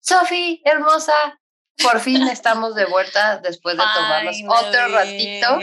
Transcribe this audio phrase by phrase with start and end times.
[0.00, 1.40] Sofi, hermosa,
[1.82, 5.58] por fin estamos de vuelta después de tomarnos otro ratito.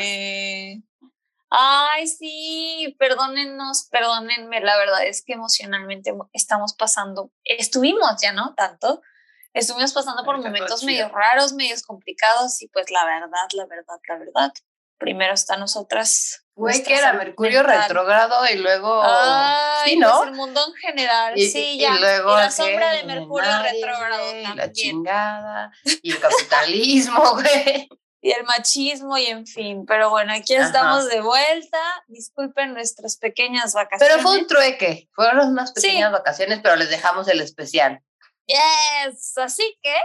[1.49, 8.53] Ay, sí, perdónennos, perdónenme, la verdad es que emocionalmente estamos pasando, estuvimos ya, ¿no?
[8.55, 9.01] Tanto,
[9.53, 14.17] estuvimos pasando por momentos medio raros, medios complicados y pues la verdad, la verdad, la
[14.17, 14.53] verdad,
[14.97, 16.44] primero está nosotras.
[16.55, 19.01] Güey, que era Mercurio retrógrado y luego.
[19.03, 20.19] Ay, sí, ¿no?
[20.19, 21.95] Pues el mundo en general, sí, ya.
[21.95, 24.55] Y, luego la sombra de Mercurio retrógrado también.
[24.55, 25.71] La chingada,
[26.01, 27.89] y el capitalismo, güey.
[28.21, 29.85] Y el machismo, y en fin.
[29.85, 31.77] Pero bueno, aquí estamos de vuelta.
[32.07, 34.15] Disculpen nuestras pequeñas vacaciones.
[34.15, 35.09] Pero fue un trueque.
[35.13, 38.01] Fueron unas pequeñas vacaciones, pero les dejamos el especial.
[38.47, 39.95] Yes, así que,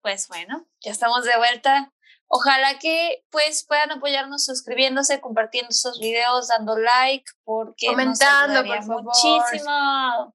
[0.00, 1.92] pues bueno, ya estamos de vuelta.
[2.28, 9.02] Ojalá que pues puedan apoyarnos suscribiéndose, compartiendo esos videos, dando like, porque comentando por favor.
[9.04, 10.34] muchísimo.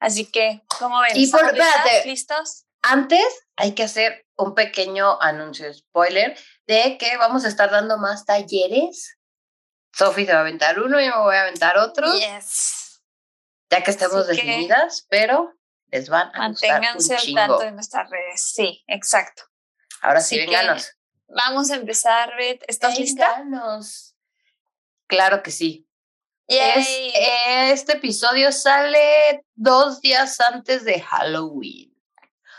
[0.00, 1.12] Así que, ¿cómo ven?
[1.14, 2.66] Y por, espérate, listos?
[2.82, 8.24] Antes hay que hacer un pequeño anuncio, spoiler, de que vamos a estar dando más
[8.24, 9.18] talleres.
[9.92, 12.12] Sofi se va a aventar uno, yo me voy a aventar otro.
[12.14, 13.02] Yes.
[13.70, 15.52] Ya que estemos definidas, pero
[15.88, 18.52] les van a Manténganse al tanto de nuestras redes.
[18.54, 19.42] Sí, exacto.
[20.00, 20.96] Ahora sí, vénganos.
[21.28, 22.62] Vamos a empezar, Beth.
[22.66, 23.44] ¿Estás lista?
[25.06, 25.86] Claro que sí.
[26.46, 31.94] este episodio sale dos días antes de Halloween.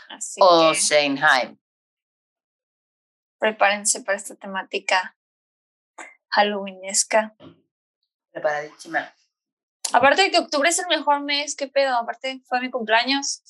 [0.08, 0.78] Así o que
[3.38, 5.16] Prepárense para esta temática
[6.28, 7.34] halloweenesca.
[8.30, 9.12] Preparadísima.
[9.92, 11.96] Aparte de que octubre es el mejor mes, ¿qué pedo?
[11.96, 13.42] Aparte fue mi cumpleaños.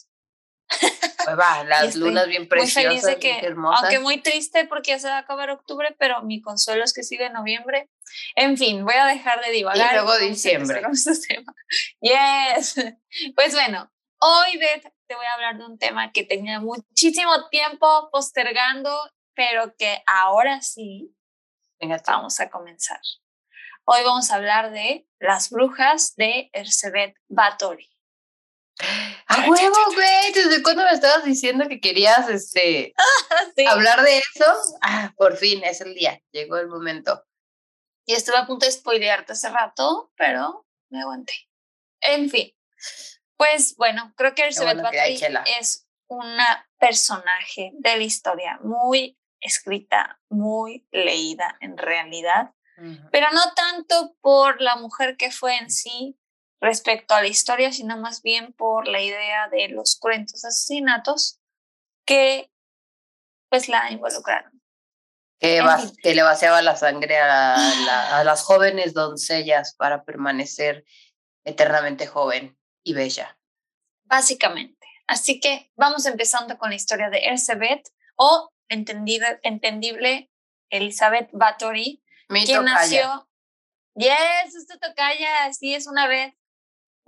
[1.25, 3.83] Pues va, las lunas bien preciosas, muy feliz de que, hermosas.
[3.83, 7.03] Aunque muy triste porque ya se va a acabar octubre, pero mi consuelo es que
[7.03, 7.91] sigue noviembre.
[8.35, 9.93] En fin, voy a dejar de divagar.
[9.93, 10.83] Y luego diciembre.
[12.01, 12.77] Yes.
[13.35, 18.09] Pues bueno, hoy Beth, te voy a hablar de un tema que tenía muchísimo tiempo
[18.13, 18.97] postergando,
[19.35, 21.15] pero que ahora sí
[21.81, 23.01] Venga, vamos a comenzar.
[23.85, 27.90] Hoy vamos a hablar de las brujas de Erzsébet Báthory.
[29.27, 30.33] ¡A huevo, güey!
[30.35, 32.95] ¿Desde cuándo me estabas diciendo que querías este,
[33.69, 34.45] hablar de eso?
[34.83, 37.25] Ah, por fin, es el día, llegó el momento.
[38.07, 41.35] Y estuve a punto de spoilearte hace rato, pero me aguanté.
[42.01, 42.53] En fin,
[43.37, 50.87] pues bueno, creo que Elizabeth bueno es una personaje de la historia muy escrita, muy
[50.91, 52.53] leída en realidad,
[53.13, 56.19] pero no tanto por la mujer que fue en sí,
[56.61, 61.41] respecto a la historia, sino más bien por la idea de los cruentos asesinatos
[62.05, 62.51] que
[63.49, 64.61] pues la involucraron.
[65.39, 65.65] Que,
[66.03, 70.85] que le vaciaba la sangre a, a las jóvenes doncellas para permanecer
[71.45, 73.39] eternamente joven y bella.
[74.05, 74.87] Básicamente.
[75.07, 80.31] Así que vamos empezando con la historia de Elizabeth o entendible, entendible
[80.69, 83.29] Elizabeth Bathory, quien nació.
[83.95, 86.35] Yes, esto tocaya, sí es una vez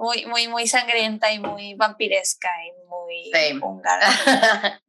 [0.03, 4.09] muy, muy, muy sangrienta y muy vampiresca y muy húngara.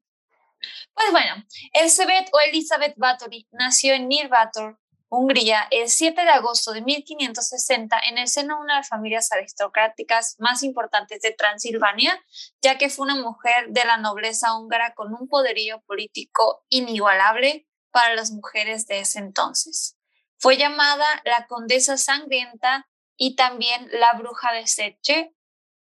[0.96, 1.36] pues bueno,
[1.72, 4.80] Elizabeth o Elizabeth Bathory nació en Nirvator,
[5.10, 9.32] Hungría, el 7 de agosto de 1560 en el seno de una de las familias
[9.32, 12.20] aristocráticas más importantes de Transilvania,
[12.64, 18.16] ya que fue una mujer de la nobleza húngara con un poderío político inigualable para
[18.16, 19.96] las mujeres de ese entonces.
[20.40, 22.88] Fue llamada la Condesa Sangrienta
[23.26, 25.34] y también la bruja de Seche.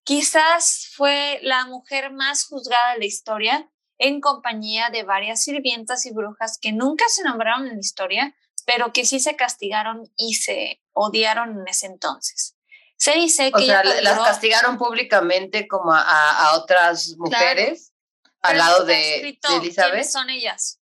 [0.05, 6.15] Quizás fue la mujer más juzgada de la historia en compañía de varias sirvientas y
[6.15, 8.35] brujas que nunca se nombraron en la historia,
[8.65, 12.57] pero que sí se castigaron y se odiaron en ese entonces.
[12.97, 13.65] Se dice que...
[13.65, 17.93] O sea, las castigaron públicamente como a, otras mujeres
[18.41, 20.05] al lado de, de Elizabeth.
[20.05, 20.81] son ellas?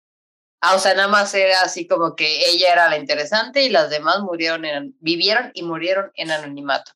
[0.61, 3.89] Ah, o sea, nada más era así como que ella era la interesante y las
[3.89, 6.91] demás murieron en, vivieron y murieron en anonimato.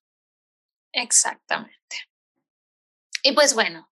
[0.91, 1.79] Exactamente.
[3.23, 3.89] Y pues bueno,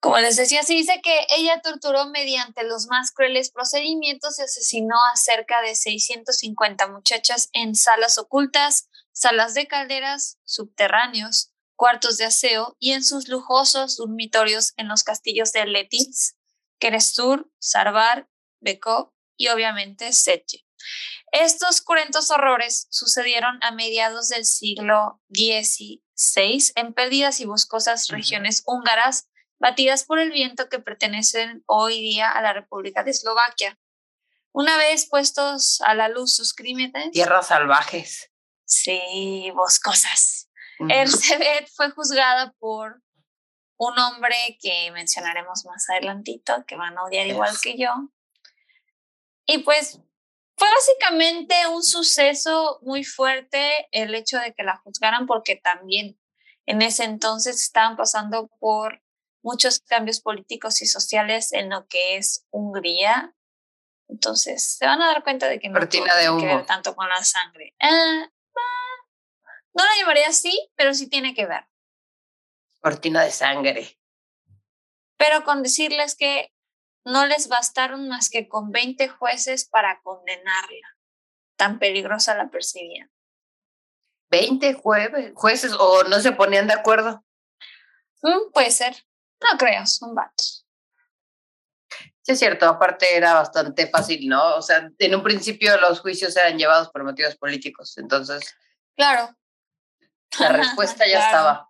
[0.00, 4.96] como les decía, se dice que ella torturó mediante los más crueles procedimientos y asesinó
[5.12, 12.76] a cerca de 650 muchachas en salas ocultas, salas de calderas, subterráneos, cuartos de aseo
[12.80, 16.36] y en sus lujosos dormitorios en los castillos de Letitz,
[16.80, 18.28] Kerestur, Sarvar,
[18.62, 20.64] Bekov y obviamente Setje.
[21.32, 29.28] Estos cruentos horrores sucedieron a mediados del siglo XVI en perdidas y boscosas regiones húngaras
[29.58, 33.78] batidas por el viento que pertenecen hoy día a la República de Eslovaquia.
[34.52, 37.12] Una vez puestos a la luz sus crímenes.
[37.12, 38.30] Tierras salvajes.
[38.64, 40.50] Sí, boscosas.
[40.88, 43.00] Erzsébet fue juzgada por
[43.76, 47.90] un hombre que mencionaremos más adelantito, que van a odiar igual que yo.
[49.46, 50.00] Y pues
[50.56, 56.18] fue básicamente un suceso muy fuerte el hecho de que la juzgaran porque también
[56.66, 59.02] en ese entonces estaban pasando por
[59.42, 63.34] muchos cambios políticos y sociales en lo que es Hungría.
[64.08, 66.06] Entonces se van a dar cuenta de que no tiene
[66.38, 67.74] que ver tanto con la sangre.
[67.80, 68.28] Ah,
[69.74, 71.66] no la llamaría así, pero sí tiene que ver.
[72.80, 73.98] Cortina de sangre.
[75.16, 76.51] Pero con decirles que
[77.04, 80.96] no les bastaron más que con 20 jueces para condenarla.
[81.56, 83.10] Tan peligrosa la percibían.
[84.30, 84.80] ¿20
[85.34, 87.24] jueces o no se ponían de acuerdo?
[88.22, 89.04] Mm, puede ser.
[89.40, 90.66] No creo, son vatos.
[92.22, 94.54] Sí, es cierto, aparte era bastante fácil, ¿no?
[94.54, 98.54] O sea, en un principio los juicios eran llevados por motivos políticos, entonces.
[98.96, 99.36] Claro.
[100.38, 101.68] La respuesta ya estaba.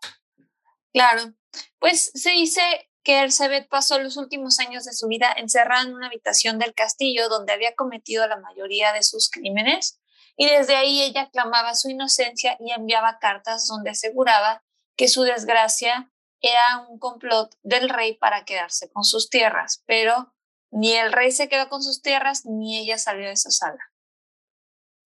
[0.93, 1.32] Claro.
[1.79, 6.07] Pues se dice que Erzsébet pasó los últimos años de su vida encerrada en una
[6.07, 10.01] habitación del castillo donde había cometido la mayoría de sus crímenes
[10.37, 14.63] y desde ahí ella clamaba su inocencia y enviaba cartas donde aseguraba
[14.97, 16.11] que su desgracia
[16.41, 20.35] era un complot del rey para quedarse con sus tierras, pero
[20.71, 23.93] ni el rey se quedó con sus tierras ni ella salió de esa sala.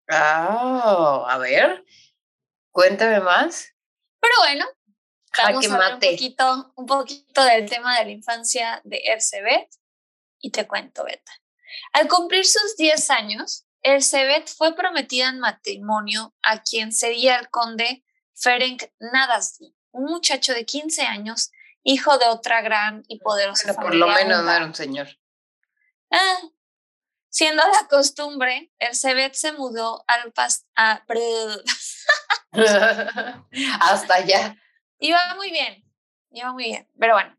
[0.09, 1.85] Ah, a ver,
[2.71, 3.69] cuéntame más.
[4.21, 4.67] Pero bueno,
[5.43, 9.69] Vamos a hablar un poquito, un poquito del tema de la infancia de Erzsébet
[10.41, 11.33] y te cuento, Beta.
[11.93, 18.05] Al cumplir sus 10 años, Erzsébet fue prometida en matrimonio a quien sería el conde
[18.35, 21.51] Ferenc Nadasdi, un muchacho de 15 años,
[21.83, 25.09] hijo de otra gran y poderosa bueno, Por lo menos no era un señor.
[26.11, 26.41] Ah,
[27.29, 31.05] siendo la costumbre, Erzsébet se mudó al pas a,
[33.81, 34.57] hasta allá.
[35.05, 35.85] Iba muy bien,
[36.31, 37.37] iba muy bien, pero bueno.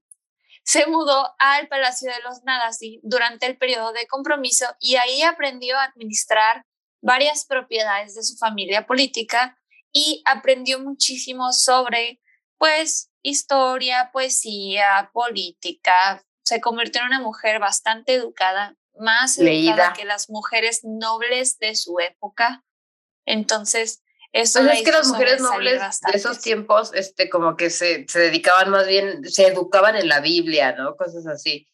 [0.64, 5.76] Se mudó al Palacio de los Nadasi durante el periodo de compromiso y ahí aprendió
[5.80, 6.64] a administrar
[7.02, 9.58] varias propiedades de su familia política
[9.92, 12.22] y aprendió muchísimo sobre,
[12.60, 16.24] pues, historia, poesía, política.
[16.44, 19.94] Se convirtió en una mujer bastante educada, más Leída.
[19.94, 22.64] que las mujeres nobles de su época.
[23.26, 24.04] Entonces,
[24.36, 28.20] eso pues es que las mujeres nobles de esos tiempos, este, como que se, se
[28.20, 30.98] dedicaban más bien, se educaban en la Biblia, ¿no?
[30.98, 31.70] Cosas así.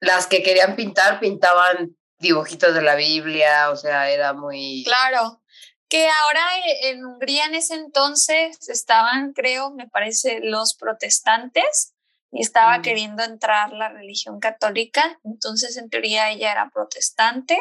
[0.00, 4.82] Las que querían pintar, pintaban dibujitos de la Biblia, o sea, era muy...
[4.86, 5.42] Claro,
[5.90, 11.92] que ahora e, en Hungría en ese entonces estaban, creo, me parece, los protestantes
[12.30, 12.82] y estaba mm.
[12.82, 17.58] queriendo entrar la religión católica, entonces en teoría ella era protestante,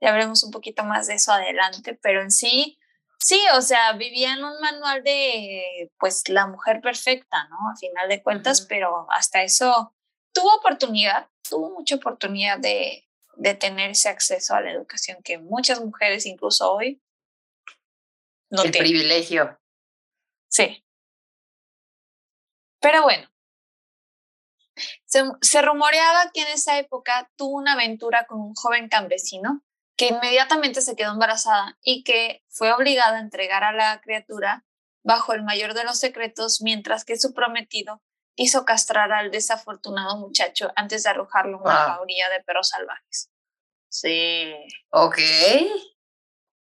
[0.00, 2.78] ya veremos un poquito más de eso adelante, pero en sí
[3.24, 7.56] Sí, o sea, vivía en un manual de, pues, la mujer perfecta, ¿no?
[7.72, 9.96] A final de cuentas, pero hasta eso
[10.34, 15.80] tuvo oportunidad, tuvo mucha oportunidad de, de tener ese acceso a la educación que muchas
[15.80, 17.00] mujeres, incluso hoy,
[18.50, 19.58] no El privilegio.
[20.50, 20.84] Sí.
[22.78, 23.26] Pero bueno,
[25.06, 29.64] se, se rumoreaba que en esa época tuvo una aventura con un joven campesino
[29.96, 34.64] que inmediatamente se quedó embarazada y que fue obligada a entregar a la criatura
[35.04, 38.02] bajo el mayor de los secretos, mientras que su prometido
[38.36, 43.30] hizo castrar al desafortunado muchacho antes de arrojarlo en una jauría de perros salvajes.
[43.88, 44.52] Sí.
[44.90, 45.18] Ok.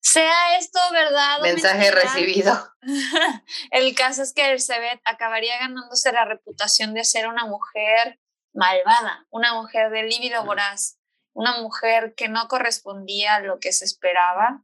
[0.01, 1.41] Sea esto verdad.
[1.41, 2.53] Mensaje recibido.
[3.71, 8.19] el caso es que Elizabeth acabaría ganándose la reputación de ser una mujer
[8.53, 10.97] malvada, una mujer de lívido voraz,
[11.37, 14.63] una mujer que no correspondía a lo que se esperaba.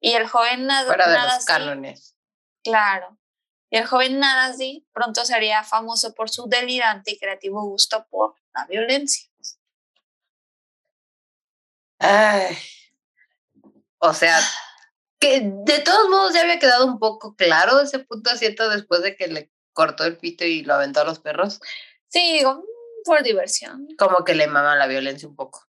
[0.00, 2.16] Y el joven nada, Fuera de los cánones.
[2.64, 3.18] Claro.
[3.68, 8.64] Y el joven Nadasdi pronto sería famoso por su delirante y creativo gusto por la
[8.64, 9.30] violencia.
[11.98, 12.56] Ay.
[13.98, 14.40] O sea,
[15.20, 19.14] que de todos modos ya había quedado un poco claro ese punto asiento después de
[19.14, 21.60] que le cortó el pito y lo aventó a los perros.
[22.08, 23.88] Sí, digo, mm, por diversión.
[23.98, 25.68] Como que le mama la violencia un poco.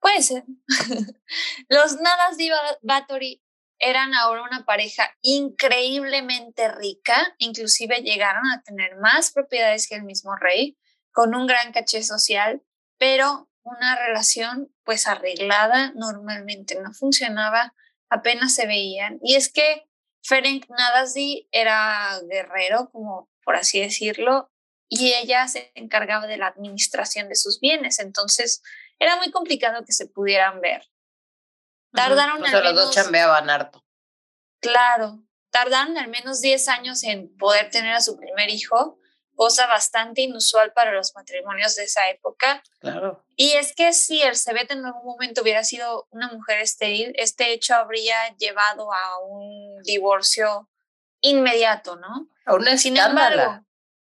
[0.00, 0.44] Puede ser.
[1.68, 2.50] Los nadas de
[2.82, 3.42] Batory
[3.78, 10.36] eran ahora una pareja increíblemente rica, inclusive llegaron a tener más propiedades que el mismo
[10.36, 10.76] rey,
[11.12, 12.62] con un gran caché social,
[12.98, 17.74] pero una relación pues arreglada normalmente no funcionaba,
[18.08, 19.18] apenas se veían.
[19.22, 19.88] Y es que
[20.22, 24.50] Ferenc Nadasdi era guerrero, como por así decirlo,
[24.88, 28.62] y ella se encargaba de la administración de sus bienes, entonces
[28.98, 30.88] era muy complicado que se pudieran ver.
[31.92, 33.84] Tardaron al menos, los dos chambeaban harto.
[34.60, 38.98] Claro, tardaron al menos 10 años en poder tener a su primer hijo,
[39.34, 42.62] cosa bastante inusual para los matrimonios de esa época.
[42.80, 43.24] Claro.
[43.36, 47.52] Y es que si el Cebet en algún momento hubiera sido una mujer estéril, este
[47.52, 50.68] hecho habría llevado a un divorcio
[51.20, 52.28] inmediato, ¿no?
[52.44, 53.64] A una Sin embargo,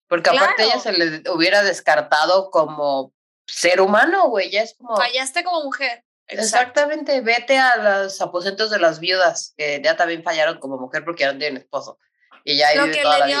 [0.07, 3.13] porque aparte ella se le hubiera descartado como
[3.51, 4.95] ser humano, güey, ya es como...
[4.95, 6.03] Fallaste como mujer.
[6.27, 11.23] Exactamente, vete a los aposentos de las viudas, que ya también fallaron como mujer porque
[11.23, 11.99] ya no tienen esposo.
[12.43, 13.39] Y ya lo que, le dio,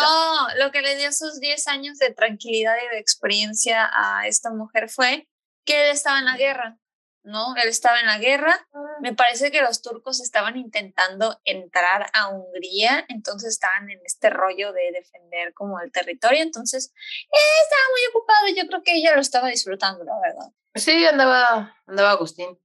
[0.57, 4.89] lo que le dio sus 10 años de tranquilidad y de experiencia a esta mujer
[4.89, 5.27] fue
[5.65, 6.77] que él estaba en la guerra,
[7.23, 7.55] ¿no?
[7.55, 8.67] Él estaba en la guerra.
[8.73, 8.79] Ah.
[9.01, 14.73] Me parece que los turcos estaban intentando entrar a Hungría, entonces estaban en este rollo
[14.73, 16.93] de defender como el territorio, entonces
[17.31, 20.51] él estaba muy ocupado y yo creo que ella lo estaba disfrutando, la verdad.
[20.75, 22.57] Sí, andaba, andaba Agustín.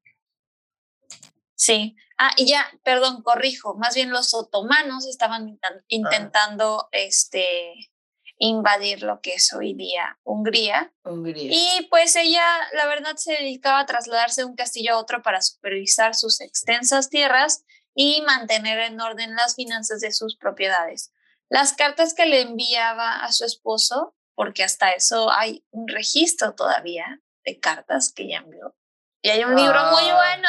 [1.55, 1.97] Sí.
[2.19, 5.69] Ah, y ya, perdón, corrijo, más bien los otomanos estaban ah.
[5.89, 7.91] intentando este,
[8.39, 10.93] invadir lo que es hoy día Hungría.
[11.05, 11.51] Hungría.
[11.51, 15.41] Y pues ella, la verdad, se dedicaba a trasladarse de un castillo a otro para
[15.41, 17.65] supervisar sus extensas tierras
[17.95, 21.13] y mantener en orden las finanzas de sus propiedades.
[21.49, 27.21] Las cartas que le enviaba a su esposo, porque hasta eso hay un registro todavía
[27.45, 28.77] de cartas que ella envió.
[29.23, 30.15] Y hay un libro muy ah.
[30.15, 30.49] bueno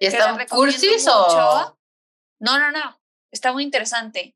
[0.00, 1.78] ¿Y está cursis o...?
[2.40, 2.98] No, no, no.
[3.30, 4.34] Está muy interesante.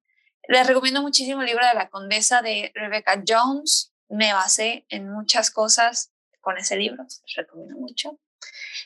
[0.48, 3.92] Les recomiendo muchísimo el libro de la condesa de Rebecca Jones.
[4.08, 7.04] Me basé en muchas cosas con ese libro.
[7.04, 8.18] Les recomiendo mucho.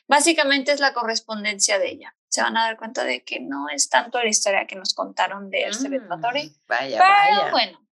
[0.06, 2.16] Básicamente es la correspondencia de ella.
[2.28, 5.50] Se van a dar cuenta de que no es tanto la historia que nos contaron
[5.50, 6.56] de Elizabeth mm, Bathory.
[6.66, 7.86] Vaya, pero bueno,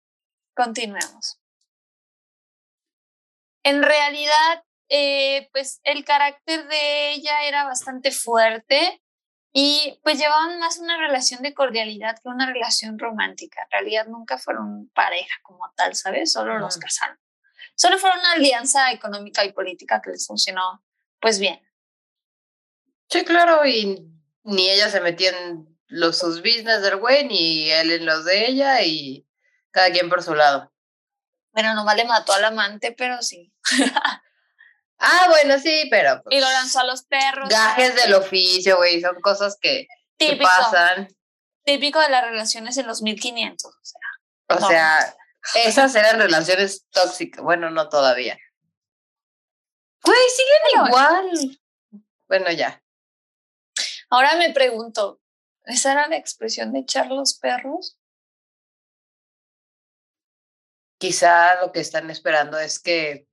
[0.54, 1.40] continuemos.
[3.62, 9.02] En realidad, eh, pues el carácter de ella era bastante fuerte
[9.56, 13.62] y pues llevaban más una relación de cordialidad que una relación romántica.
[13.62, 16.32] En realidad nunca fueron pareja como tal, ¿sabes?
[16.32, 17.16] Solo los casaron.
[17.76, 20.84] Solo fue una alianza económica y política que les funcionó
[21.20, 21.60] pues bien.
[23.08, 24.04] Sí, claro, y
[24.42, 28.48] ni ella se metía en los sus business del güey, ni él en los de
[28.48, 29.24] ella, y
[29.70, 30.72] cada quien por su lado.
[31.52, 33.52] Bueno, nomás le mató al amante, pero sí.
[35.04, 36.22] Ah, bueno, sí, pero.
[36.30, 37.48] y lo lanzó a los perros.
[37.48, 39.86] Gajes del oficio, güey, son cosas que,
[40.40, 41.08] pasan.
[41.64, 43.66] Típico de las relaciones en los 1500.
[43.66, 45.16] O sea, o sea
[45.54, 47.42] esas eran relaciones tóxicas.
[47.42, 48.38] Bueno, no todavía.
[50.02, 51.60] Güey, siguen igual.
[52.28, 52.82] Bueno, ya.
[54.10, 55.20] Ahora me pregunto,
[55.64, 57.98] ¿esa era la expresión de echar los perros?
[60.98, 63.26] Quizá lo que están esperando es que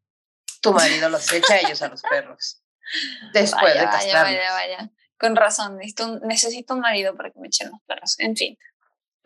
[0.62, 2.62] tu marido los echa a ellos a los perros.
[3.34, 4.92] Después de Vaya, vaya, vaya.
[5.18, 5.78] Con razón,
[6.24, 8.20] necesito, un marido para que me echen los perros.
[8.20, 8.58] En fin.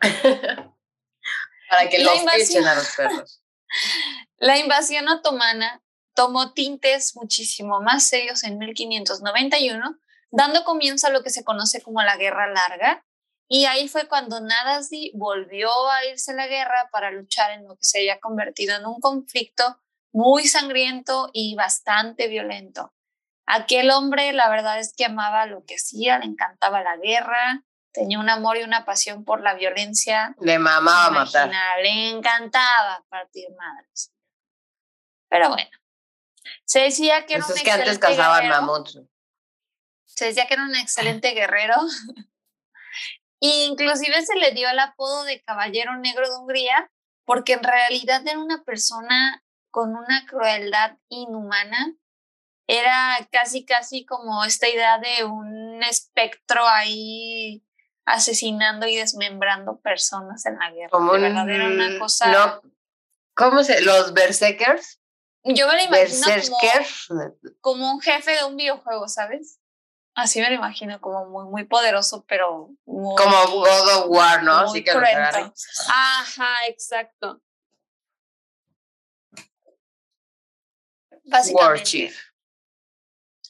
[1.70, 3.42] para que los echen a los perros.
[4.38, 5.82] La invasión otomana
[6.14, 9.98] tomó tintes muchísimo más serios en 1591,
[10.30, 13.04] dando comienzo a lo que se conoce como la Guerra Larga.
[13.48, 17.76] Y ahí fue cuando Nadasdi volvió a irse a la guerra para luchar en lo
[17.76, 19.80] que se había convertido en un conflicto
[20.16, 22.94] muy sangriento y bastante violento.
[23.46, 28.18] Aquel hombre, la verdad es que amaba lo que hacía, le encantaba la guerra, tenía
[28.18, 30.34] un amor y una pasión por la violencia.
[30.40, 31.50] Le mamaba matar.
[31.82, 34.10] Le encantaba partir madres.
[35.28, 35.70] Pero bueno,
[36.64, 38.98] se decía que era un es que antes cazaban mamuts.
[40.06, 41.76] Se decía que era un excelente guerrero.
[43.40, 46.90] Inclusive se le dio el apodo de Caballero Negro de Hungría
[47.26, 51.94] porque en realidad era una persona con una crueldad inhumana.
[52.68, 57.64] Era casi, casi como esta idea de un espectro ahí
[58.04, 60.90] asesinando y desmembrando personas en la guerra.
[60.90, 62.60] Como verdad era una cosa...
[63.34, 63.82] ¿Cómo se...?
[63.82, 65.00] ¿Los berserkers?
[65.44, 69.60] Yo me lo imagino como, como, un jefe de un videojuego, ¿sabes?
[70.16, 74.60] Así me lo imagino, como muy, muy poderoso, pero muy, Como God of War, ¿no?
[74.60, 77.42] Así que Ajá, exacto.
[81.26, 82.12] Básicamente.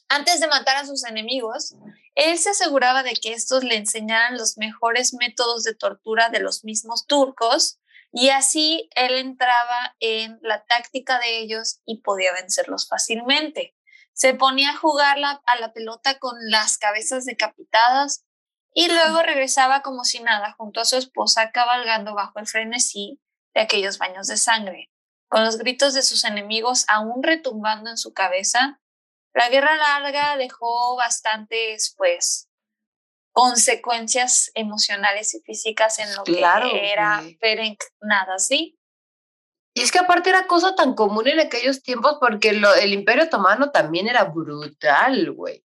[0.09, 1.75] Antes de matar a sus enemigos,
[2.15, 6.63] él se aseguraba de que estos le enseñaran los mejores métodos de tortura de los
[6.63, 7.79] mismos turcos
[8.11, 13.75] y así él entraba en la táctica de ellos y podía vencerlos fácilmente.
[14.13, 18.25] Se ponía a jugar a la pelota con las cabezas decapitadas
[18.73, 23.21] y luego regresaba como si nada junto a su esposa cabalgando bajo el frenesí
[23.53, 24.89] de aquellos baños de sangre.
[25.29, 28.79] Con los gritos de sus enemigos aún retumbando en su cabeza,
[29.33, 32.49] la guerra larga dejó bastantes, pues,
[33.33, 36.39] consecuencias emocionales y físicas en lo que
[36.91, 38.79] era Ferenc nada, ¿sí?
[39.75, 43.69] Y es que aparte era cosa tan común en aquellos tiempos porque el Imperio Otomano
[43.69, 45.63] también era brutal, güey.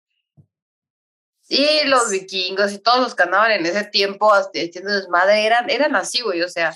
[1.43, 5.95] Sí, los vikingos y todos los que andaban en ese tiempo haciendo desmadre eran, eran
[5.95, 6.41] así, güey.
[6.41, 6.75] O sea,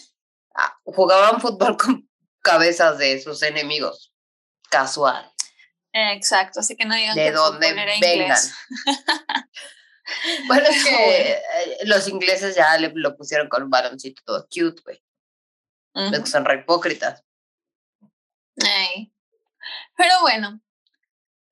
[0.56, 2.10] ah, jugaban fútbol con
[2.46, 4.14] cabezas de sus enemigos.
[4.70, 5.32] Casual.
[5.92, 8.38] Exacto, así que no digan de que dónde vengan.
[10.48, 11.42] bueno, es que eh,
[11.86, 15.02] los ingleses ya le, lo pusieron con un baloncito todo cute, güey.
[16.12, 17.24] que son re hipócritas.
[18.56, 20.62] Pero bueno,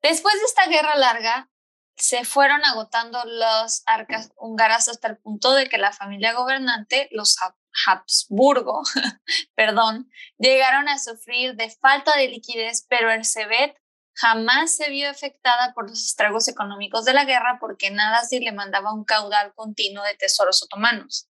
[0.02, 1.50] después de esta guerra larga,
[1.96, 7.38] se fueron agotando las arcas húngaras hasta el punto de que la familia gobernante, los
[7.86, 8.84] Habsburgo,
[9.56, 13.75] perdón, llegaron a sufrir de falta de liquidez, pero el Cebet
[14.15, 18.51] jamás se vio afectada por los estragos económicos de la guerra porque nada así le
[18.51, 21.27] mandaba un caudal continuo de tesoros otomanos.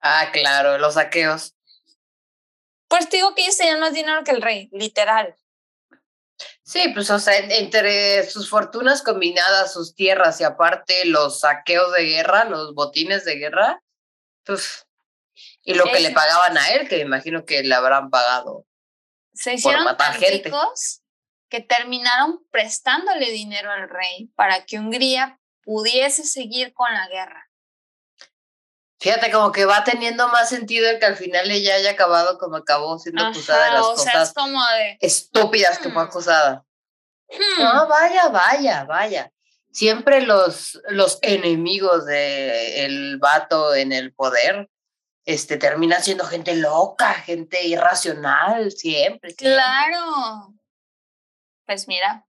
[0.00, 1.54] Ah, claro, los saqueos.
[2.88, 5.36] Pues digo que ellos tenían más dinero que el rey, literal.
[6.62, 12.04] Sí, pues o sea, entre sus fortunas combinadas, sus tierras y aparte los saqueos de
[12.04, 13.82] guerra, los botines de guerra,
[14.44, 14.85] pues,
[15.62, 18.66] y lo que le pagaban a él, que me imagino que le habrán pagado.
[19.34, 20.50] Se hicieron por matar gente
[21.48, 27.46] que terminaron prestándole dinero al rey para que Hungría pudiese seguir con la guerra.
[28.98, 32.56] Fíjate, como que va teniendo más sentido el que al final ella haya acabado como
[32.56, 34.34] acabó siendo acusada de las cosas
[35.00, 36.06] estúpidas que fue hmm.
[36.06, 36.64] acusada.
[37.28, 37.62] Hmm.
[37.62, 39.32] No, vaya, vaya, vaya.
[39.70, 44.70] Siempre los, los enemigos del vato en el poder
[45.26, 49.34] este, terminan siendo gente loca, gente irracional, siempre.
[49.34, 50.54] Claro.
[51.66, 52.24] Pues mira.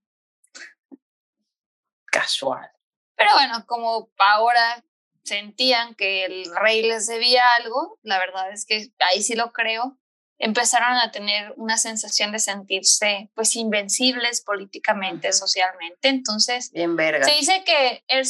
[2.06, 2.70] Casual.
[3.14, 4.84] Pero bueno, como ahora
[5.22, 9.96] sentían que el rey les debía algo, la verdad es que ahí sí lo creo,
[10.38, 16.08] empezaron a tener una sensación de sentirse pues invencibles políticamente, socialmente.
[16.08, 17.24] Entonces, Bien verga.
[17.24, 18.24] se dice que el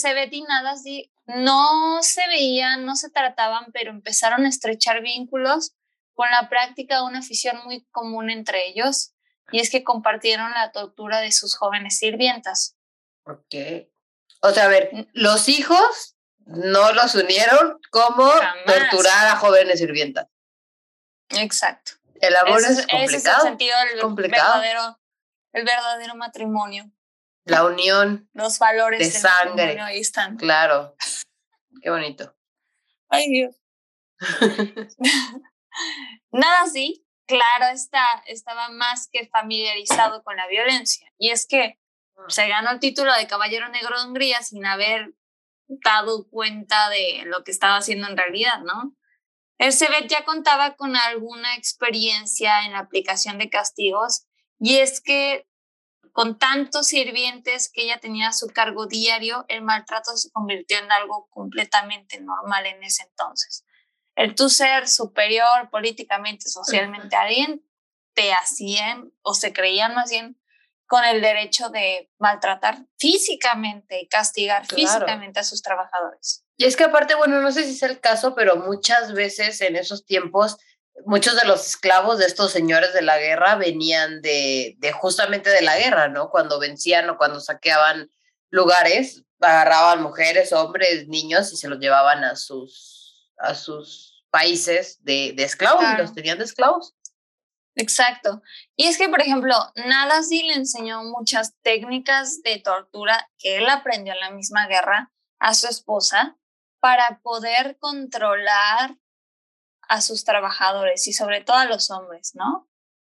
[0.47, 5.75] Nadasdi no se veían, no se trataban, pero empezaron a estrechar vínculos
[6.15, 9.13] con la práctica de una afición muy común entre ellos,
[9.53, 12.77] y es que compartieron la tortura de sus jóvenes sirvientas.
[13.25, 13.55] Ok.
[14.41, 18.31] O sea, a ver, los hijos no los unieron como
[18.67, 20.27] torturar a jóvenes sirvientas.
[21.31, 21.93] Exacto.
[22.21, 23.05] El amor es complicado.
[23.05, 24.99] Ese es el sentido del verdadero,
[25.53, 26.91] el verdadero matrimonio.
[27.45, 28.29] La unión.
[28.35, 29.81] Los valores de sangre.
[29.81, 30.37] ahí están.
[30.37, 30.95] Claro.
[31.83, 32.35] Qué bonito.
[33.09, 33.57] Ay, Dios.
[36.33, 41.11] Nada así, claro está, estaba más que familiarizado con la violencia.
[41.19, 41.79] Y es que
[42.17, 42.29] mm.
[42.31, 45.15] se ganó el título de Caballero Negro de Hungría sin haber
[45.69, 48.97] dado cuenta de lo que estaba haciendo en realidad, ¿no?
[49.59, 54.27] El CEBET ya contaba con alguna experiencia en la aplicación de castigos
[54.61, 55.48] y es que
[56.13, 60.91] con tantos sirvientes que ella tenía a su cargo diario, el maltrato se convirtió en
[60.93, 63.65] algo completamente normal en ese entonces.
[64.15, 67.65] El tú ser superior políticamente, socialmente a alguien,
[68.15, 70.37] te hacían o se creían más bien
[70.89, 76.45] con el derecho de maltratar físicamente y castigar físicamente a sus trabajadores.
[76.57, 79.77] Y es que aparte, bueno, no sé si es el caso, pero muchas veces en
[79.77, 80.57] esos tiempos,
[81.07, 85.63] muchos de los esclavos de estos señores de la guerra venían de, de justamente de
[85.63, 86.31] la guerra, ¿no?
[86.31, 88.11] Cuando vencían o cuando saqueaban
[88.51, 95.33] lugares, agarraban mujeres, hombres, niños y se los llevaban a sus, a sus países de,
[95.37, 96.95] de esclavos y los tenían de esclavos.
[97.77, 98.43] Exacto.
[98.77, 104.15] Y es que, por ejemplo, Nadasi le enseñó muchas técnicas de tortura que él aprendió
[104.15, 106.37] en la misma guerra a su esposa
[106.81, 108.97] para poder controlar
[109.89, 112.69] a sus trabajadores y sobre todo a los hombres, ¿no?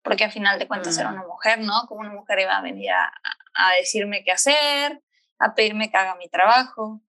[0.04, 1.14] Porque al final de cuentas era mm.
[1.14, 1.86] una mujer, ¿no?
[1.88, 3.12] Como una mujer iba a venir a,
[3.54, 5.02] a decirme qué hacer,
[5.40, 7.02] a pedirme que haga mi trabajo.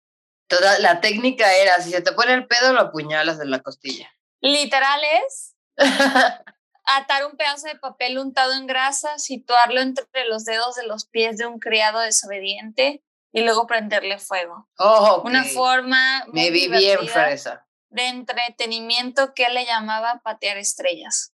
[0.49, 4.11] Toda la técnica era, si se te pone el pedo, lo apuñalas en la costilla.
[4.41, 5.55] Literal es
[6.85, 11.37] atar un pedazo de papel untado en grasa, situarlo entre los dedos de los pies
[11.37, 14.69] de un criado desobediente, y luego prenderle fuego.
[14.79, 17.67] Oh, Una forma Me vi bien fresa.
[17.91, 21.33] De entretenimiento que él le llamaba patear estrellas.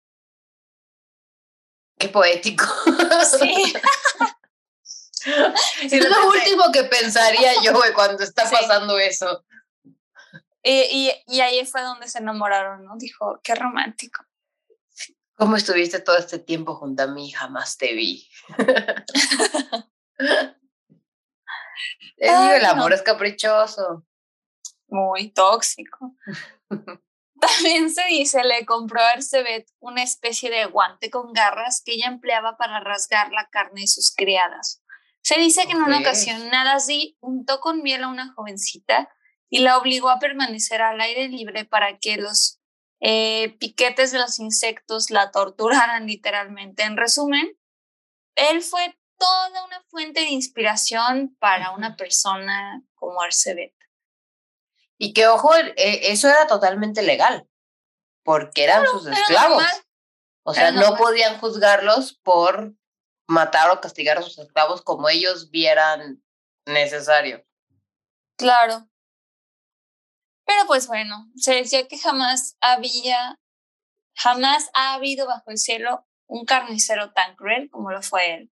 [1.98, 2.64] Qué poético.
[3.38, 3.74] Sí.
[5.82, 9.44] es lo último que pensaría yo güey, cuando está pasando eso.
[10.62, 12.96] Y, y, y ahí fue donde se enamoraron, ¿no?
[12.96, 14.24] Dijo, qué romántico.
[15.36, 17.32] ¿Cómo estuviste todo este tiempo junto a mí?
[17.32, 18.28] Jamás te vi.
[22.16, 24.06] el amor es caprichoso.
[24.88, 26.14] Muy tóxico.
[27.40, 32.06] También se dice, le compró a Ercebet una especie de guante con garras que ella
[32.06, 34.82] empleaba para rasgar la carne de sus criadas.
[35.20, 39.08] Se dice que en una ocasión nada así untó con miel a una jovencita
[39.48, 42.60] y la obligó a permanecer al aire libre para que los
[43.00, 46.82] eh, piquetes de los insectos la torturaran literalmente.
[46.82, 47.56] En resumen,
[48.36, 53.74] él fue toda una fuente de inspiración para una persona como Arcebet.
[54.98, 57.48] Y que, ojo, e, eso era totalmente legal,
[58.22, 59.64] porque eran sus esclavos.
[60.44, 62.74] O sea, no podían juzgarlos por
[63.26, 66.22] matar o castigar a sus esclavos como ellos vieran
[66.66, 67.44] necesario.
[68.36, 68.88] Claro.
[70.46, 73.40] Pero pues bueno, se decía que jamás había,
[74.14, 78.50] jamás ha habido bajo el cielo un carnicero tan cruel como lo fue él.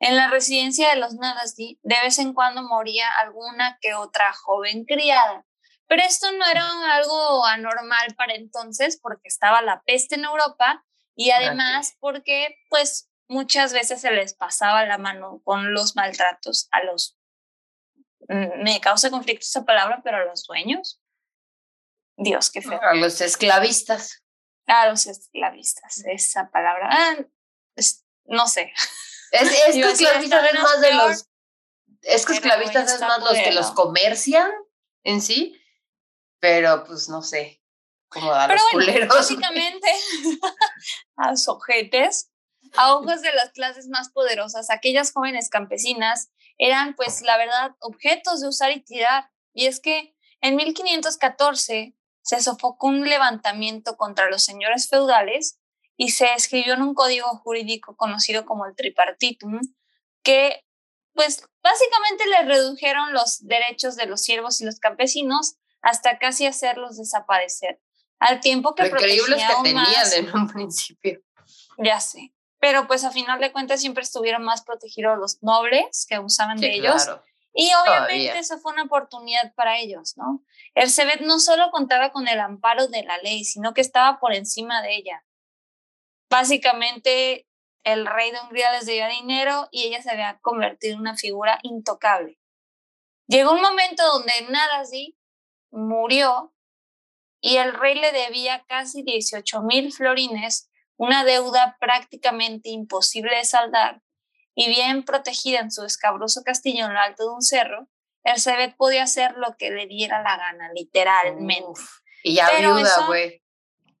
[0.00, 4.84] En la residencia de los Nadasdi, de vez en cuando moría alguna que otra joven
[4.84, 5.44] criada.
[5.88, 10.84] Pero esto no era algo anormal para entonces porque estaba la peste en Europa
[11.16, 16.82] y además porque pues muchas veces se les pasaba la mano con los maltratos a
[16.84, 17.18] los,
[18.28, 21.00] mm, me causa conflicto esa palabra, pero a los dueños.
[22.16, 22.80] Dios, qué feo.
[22.82, 24.22] A los esclavistas.
[24.66, 26.88] A los esclavistas, esa palabra.
[26.90, 27.16] Ah,
[28.24, 28.72] no sé.
[29.30, 31.28] Es, que esclavistas es más de los.
[32.02, 34.50] Es que esclavistas es más los que los comercian
[35.04, 35.57] en sí,
[36.40, 37.62] pero pues no sé.
[38.08, 39.08] Como a los culeros.
[39.08, 39.88] Básicamente,
[41.16, 42.30] a los ojetes,
[42.76, 48.40] a ojos de las clases más poderosas, aquellas jóvenes campesinas eran, pues, la verdad, objetos
[48.40, 49.30] de usar y tirar.
[49.52, 55.58] Y es que en 1514 se sofocó un levantamiento contra los señores feudales
[55.96, 59.60] y se escribió en un código jurídico conocido como el tripartitum,
[60.22, 60.64] que
[61.14, 66.96] pues básicamente le redujeron los derechos de los siervos y los campesinos hasta casi hacerlos
[66.96, 67.80] desaparecer.
[68.18, 68.82] Al tiempo que...
[68.82, 71.20] Lo increíble es que tenían en un principio.
[71.78, 72.32] Ya sé.
[72.60, 76.74] Pero pues a final de cuentas siempre estuvieron más protegidos los nobles que usaban de
[76.74, 77.08] ellos
[77.60, 80.44] y obviamente esa fue una oportunidad para ellos, ¿no?
[80.76, 84.32] El CEBET no solo contaba con el amparo de la ley, sino que estaba por
[84.32, 85.24] encima de ella.
[86.30, 87.48] Básicamente,
[87.82, 91.58] el rey de Hungría les debía dinero y ella se había convertido en una figura
[91.64, 92.38] intocable.
[93.26, 95.17] Llegó un momento donde Nadasdi
[95.70, 96.54] murió
[97.40, 104.02] y el rey le debía casi 18 mil florines, una deuda prácticamente imposible de saldar,
[104.54, 107.88] y bien protegida en su escabroso castillo en lo alto de un cerro,
[108.24, 111.80] el Cebet podía hacer lo que le diera la gana, literalmente.
[112.24, 113.42] y ya viuda, güey.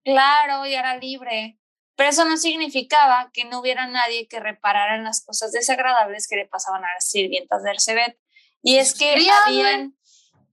[0.04, 1.58] Claro, y era libre.
[1.94, 6.36] Pero eso no significaba que no hubiera nadie que reparara en las cosas desagradables que
[6.36, 8.18] le pasaban a las sirvientas del Cebet.
[8.62, 9.96] Y es que habían...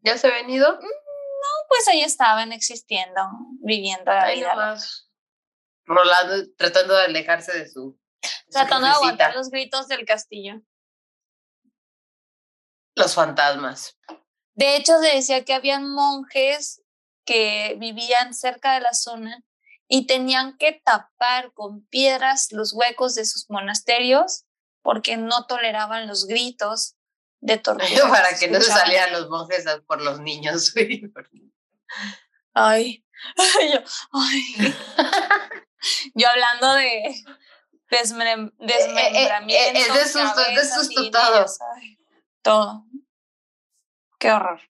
[0.02, 0.76] ¿Ya se ha venido?
[0.76, 1.05] Mm,
[1.68, 3.22] pues ahí estaban existiendo,
[3.62, 4.78] viviendo la vida.
[5.86, 8.00] Rolando, tratando de alejarse de su
[8.50, 10.62] Tratando de aguantar los gritos del castillo.
[12.96, 13.98] Los fantasmas.
[14.54, 16.82] De hecho, se decía que habían monjes
[17.26, 19.44] que vivían cerca de la zona
[19.88, 24.46] y tenían que tapar con piedras los huecos de sus monasterios
[24.82, 26.96] porque no toleraban los gritos
[27.42, 27.90] de tortura.
[28.10, 30.74] Para que no se salieran los monjes por los niños.
[32.54, 33.06] ay,
[33.74, 33.80] yo,
[34.14, 34.76] ay.
[36.14, 37.16] yo hablando de,
[37.90, 39.80] desmembramiento.
[39.80, 41.46] es de susto, es de susto todo.
[42.42, 42.86] todo.
[44.20, 44.62] Qué horror.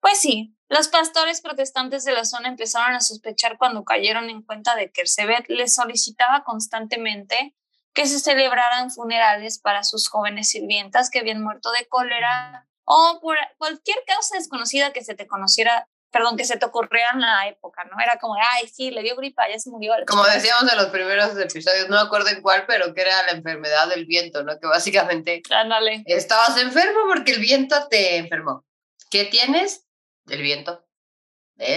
[0.00, 4.74] Pues sí, los pastores protestantes de la zona empezaron a sospechar cuando cayeron en cuenta
[4.74, 7.54] de que Ercebet les solicitaba constantemente
[7.92, 13.36] que se celebraran funerales para sus jóvenes sirvientas que habían muerto de cólera o por
[13.58, 17.84] cualquier causa desconocida que se te conociera perdón, que se te ocurriera en la época,
[17.84, 17.98] ¿no?
[18.00, 19.94] Era como, ay, sí, le dio gripa, ya se murió.
[20.06, 23.32] Como decíamos en los primeros episodios, no me acuerdo en cuál, pero que era la
[23.32, 24.60] enfermedad del viento, ¿no?
[24.60, 26.04] Que básicamente Ándale.
[26.06, 28.64] estabas enfermo porque el viento te enfermó.
[29.10, 29.86] ¿Qué tienes?
[30.28, 30.86] El viento.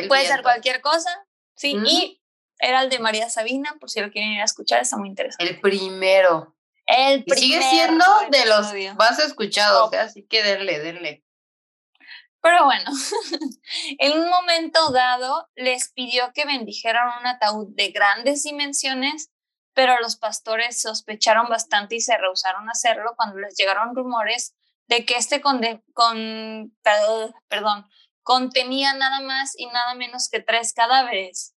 [0.08, 2.22] Puede ser cualquier cosa, sí, y
[2.60, 5.52] era el de María Sabina, por si lo quieren ir a escuchar, está muy interesante.
[5.52, 6.56] El primero.
[6.86, 10.00] El y sigue siendo de los más escuchados, ¿eh?
[10.00, 11.25] así que denle, denle.
[12.46, 12.92] Pero bueno,
[13.98, 19.32] en un momento dado les pidió que bendijeran un ataúd de grandes dimensiones,
[19.74, 24.56] pero los pastores sospecharon bastante y se rehusaron a hacerlo cuando les llegaron rumores
[24.86, 25.60] de que este con,
[27.50, 27.90] perdón,
[28.22, 31.56] contenía nada más y nada menos que tres cadáveres.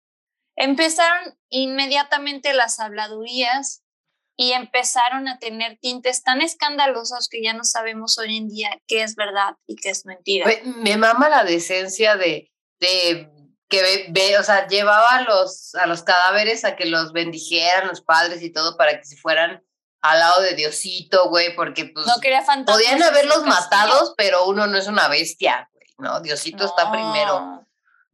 [0.57, 3.85] Empezaron inmediatamente las habladurías
[4.40, 9.03] y empezaron a tener tintes tan escandalosos que ya no sabemos hoy en día qué
[9.03, 10.48] es verdad y qué es mentira.
[10.64, 13.29] Me mama la decencia de, de
[13.68, 18.01] que ve, o sea, llevaba a los, a los cadáveres a que los bendijeran los
[18.01, 19.61] padres y todo para que se fueran
[20.03, 24.79] al lado de Diosito, güey, porque pues no quería podían haberlos matados, pero uno no
[24.79, 26.20] es una bestia, güey, ¿no?
[26.20, 27.66] Diosito está primero.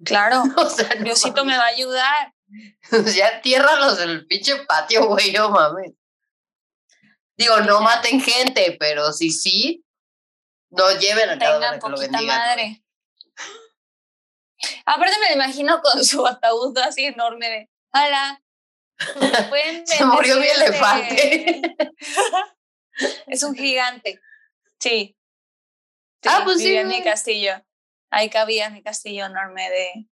[0.03, 2.33] Claro, o sea, Diosito me va a ayudar.
[3.15, 5.93] ya tiérralos en el pinche patio, güey, no mames.
[7.37, 9.85] Digo, no maten gente, pero si sí,
[10.71, 12.83] no lleven a cada uno que lo madre.
[14.87, 18.41] Aparte me imagino con su ataúd así enorme de, ¡Hala!
[19.85, 21.63] Se murió mi elefante.
[23.27, 24.21] es un gigante.
[24.79, 25.17] Sí.
[26.27, 26.77] ah, pues sí.
[26.77, 27.55] en mi castillo.
[28.11, 30.07] Ahí cabía mi castillo enorme de.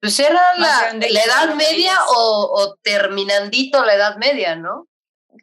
[0.00, 4.89] Pues era la, la edad media o, o terminandito la edad media, ¿no?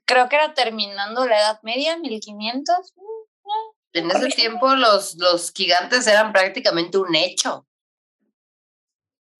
[0.05, 2.93] Creo que era terminando la Edad Media, 1500.
[3.93, 7.65] En ese tiempo los, los gigantes eran prácticamente un hecho.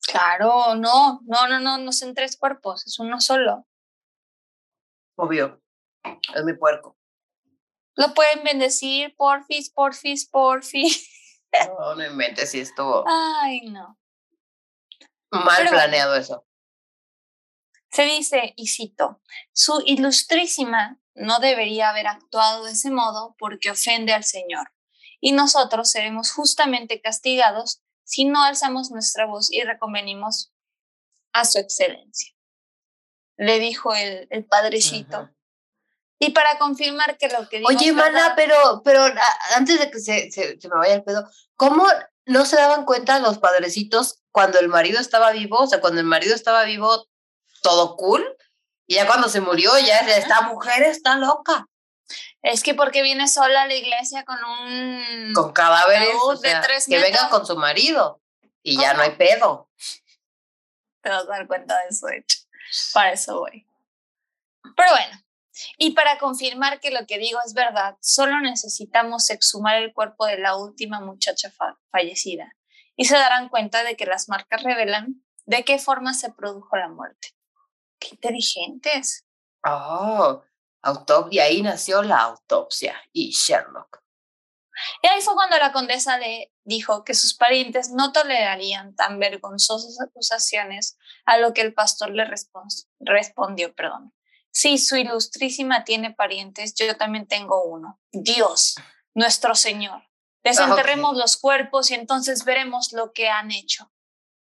[0.08, 3.68] Claro, no, no, no, no, no son tres cuerpos, es uno solo.
[5.18, 5.62] Obvio,
[6.34, 6.98] es mi puerco.
[7.96, 11.14] Lo pueden bendecir, porfis, porfis, porfis.
[11.80, 13.04] No, no inventes si estuvo.
[13.08, 13.98] Ay, no.
[15.32, 16.47] Mal planeado eso.
[17.92, 19.22] Se dice, y cito,
[19.54, 24.72] su ilustrísima no debería haber actuado de ese modo porque ofende al Señor,
[25.20, 30.54] y nosotros seremos justamente castigados si no alzamos nuestra voz y reconvenimos
[31.34, 32.34] a su excelencia.
[33.38, 35.30] Le dijo el, el padrecito.
[36.20, 37.70] Y para confirmar que lo que dijo.
[37.70, 39.06] Oye, mana, pero, pero
[39.56, 41.86] antes de que se, se, se, me vaya el pedo, ¿cómo
[42.26, 45.60] no se daban cuenta los padrecitos cuando el marido estaba vivo?
[45.60, 47.08] O sea, cuando el marido estaba vivo,
[47.62, 48.26] todo cool.
[48.86, 51.68] Y ya cuando se murió, ya esta mujer está loca.
[52.42, 55.34] Es que porque viene sola a la iglesia con un...
[55.34, 58.22] Con cadáveres, de tres que venga con su marido
[58.64, 59.70] y ya no hay pedo.
[61.02, 62.40] Te vas a dar cuenta de eso, hecho.
[62.94, 63.68] Para eso voy.
[64.76, 65.22] Pero bueno,
[65.78, 70.38] y para confirmar que lo que digo es verdad, solo necesitamos exhumar el cuerpo de
[70.38, 71.52] la última muchacha
[71.92, 72.54] fallecida
[72.96, 76.90] y se darán cuenta de que las marcas revelan de qué forma se produjo la
[76.90, 77.37] muerte.
[78.00, 79.26] Qué inteligentes.
[79.66, 80.42] Oh,
[80.82, 84.02] autopsia, ahí nació la autopsia y Sherlock.
[85.02, 90.00] Y ahí fue cuando la condesa le dijo que sus parientes no tolerarían tan vergonzosas
[90.00, 92.30] acusaciones, a lo que el pastor le
[93.00, 94.14] respondió, perdón.
[94.52, 98.00] Si su ilustrísima tiene parientes, yo también tengo uno.
[98.12, 98.76] Dios,
[99.14, 100.04] nuestro Señor.
[100.44, 103.92] Desenterremos los cuerpos y entonces veremos lo que han hecho.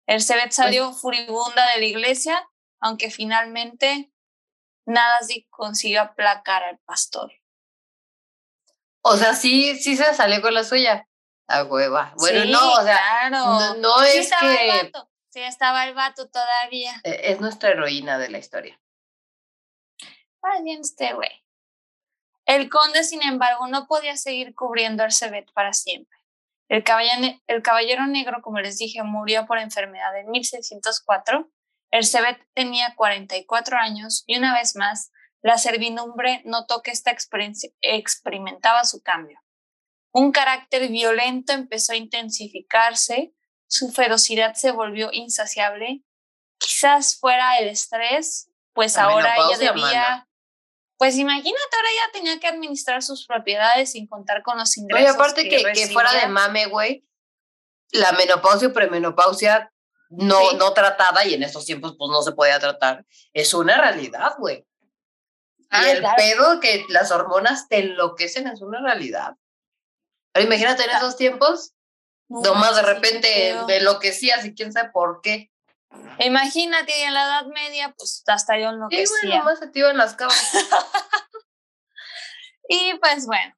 [0.07, 2.49] El Cebet pues salió furibunda de la iglesia
[2.87, 4.13] aunque finalmente
[4.87, 7.33] nada así consiguió aplacar al pastor.
[9.03, 11.09] O sea, sí, sí se salió con la suya.
[11.49, 12.13] A hueva.
[12.19, 14.93] Bueno, no, o sea, no, es que.
[15.29, 17.01] Sí, estaba el vato todavía.
[17.05, 18.81] E, es nuestra heroína de la historia.
[20.43, 21.45] Ay, bien este güey.
[22.47, 26.17] El conde, sin embargo, no podía seguir cubriendo al Cebet para siempre.
[26.69, 31.49] El caballero, el caballero negro, como les dije, murió por enfermedad en 1604
[32.05, 35.11] Cebet tenía 44 años y una vez más,
[35.43, 39.41] la servidumbre notó que esta experiencia experimentaba su cambio.
[40.13, 43.33] Un carácter violento empezó a intensificarse,
[43.69, 46.03] su ferocidad se volvió insaciable.
[46.59, 50.29] Quizás fuera el estrés, pues ahora ella debía...
[50.99, 55.07] Pues imagínate, ahora ella tenía que administrar sus propiedades sin contar con los ingresos.
[55.07, 57.07] Y aparte que, que, fuera de mame, güey,
[57.91, 59.75] la menopausia o premenopausia
[60.11, 64.35] no, no tratada y en estos tiempos pues no se podía tratar, es una realidad,
[64.39, 64.67] güey.
[65.59, 69.35] y ah, el pedo que las hormonas te enloquecen es una realidad.
[70.33, 71.73] Pero imagínate en esos tiempos,
[72.29, 75.51] nomás de repente me enloquecías y quién sabe por qué.
[76.19, 79.07] Imagínate, en la Edad Media, pues hasta yo enloquecía.
[79.07, 80.53] Sí, bueno, en las camas.
[82.69, 83.55] y pues bueno,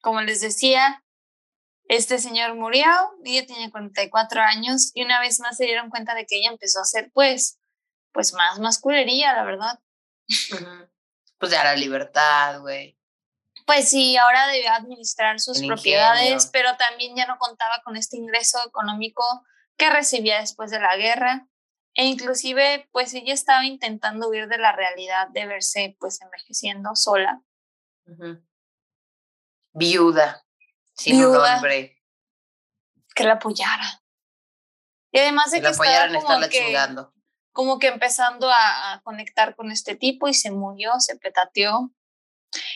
[0.00, 1.04] como les decía,
[1.88, 2.86] este señor murió,
[3.24, 6.78] ella tenía 44 años y una vez más se dieron cuenta de que ella empezó
[6.80, 7.58] a hacer pues,
[8.12, 9.80] pues más masculería, la verdad.
[11.38, 12.98] Pues ya la libertad, güey.
[13.64, 18.58] Pues sí, ahora debía administrar sus propiedades, pero también ya no contaba con este ingreso
[18.66, 19.22] económico
[19.76, 21.46] que recibía después de la guerra.
[21.94, 27.42] E inclusive, pues ella estaba intentando huir de la realidad de verse pues envejeciendo sola.
[29.72, 30.44] Viuda,
[30.98, 31.96] sin un hombre.
[33.14, 34.02] Que la apoyara.
[35.10, 36.76] Y además de que, estaba como que,
[37.52, 41.92] como que empezando a, conectar con este tipo y se murió, se petateó.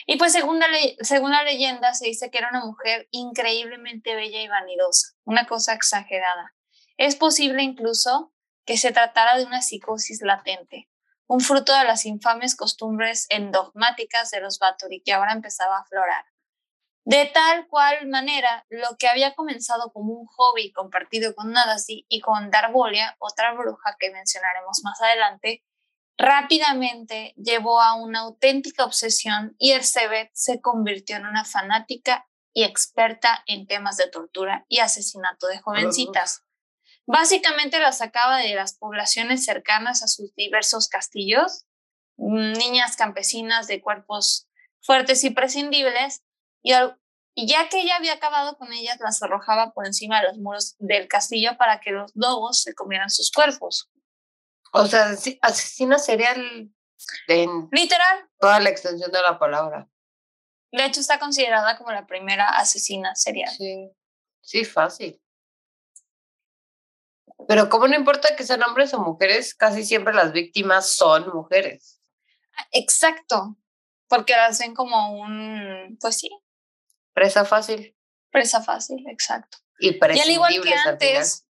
[0.05, 0.67] Y pues según la,
[1.01, 5.73] según la leyenda se dice que era una mujer increíblemente bella y vanidosa, una cosa
[5.73, 6.55] exagerada.
[6.97, 8.33] Es posible incluso
[8.65, 10.89] que se tratara de una psicosis latente,
[11.27, 16.25] un fruto de las infames costumbres endogmáticas de los Bathory que ahora empezaba a aflorar.
[17.05, 22.21] De tal cual manera, lo que había comenzado como un hobby compartido con Nadasi y
[22.21, 25.63] con Darbolia, otra bruja que mencionaremos más adelante,
[26.17, 33.43] rápidamente llevó a una auténtica obsesión y Ersebet se convirtió en una fanática y experta
[33.47, 36.45] en temas de tortura y asesinato de jovencitas.
[37.05, 41.65] Básicamente las sacaba de las poblaciones cercanas a sus diversos castillos,
[42.15, 44.47] niñas campesinas de cuerpos
[44.79, 46.23] fuertes y prescindibles,
[46.63, 50.75] y, ya que ella había acabado con ellas, las arrojaba por encima de los muros
[50.79, 53.89] del castillo para que los lobos se comieran sus cuerpos.
[54.71, 56.71] O sea, asesina serial
[57.27, 59.87] en literal toda la extensión de la palabra.
[60.71, 63.51] De hecho, está considerada como la primera asesina serial.
[63.55, 63.91] Sí,
[64.41, 65.21] sí, fácil.
[67.47, 72.01] Pero como no importa que sean hombres o mujeres, casi siempre las víctimas son mujeres.
[72.57, 73.57] Ah, exacto,
[74.07, 76.29] porque las ven como un, pues sí.
[77.13, 77.95] Presa fácil.
[78.31, 79.57] Presa fácil, exacto.
[79.79, 81.47] Y, y al igual que antes,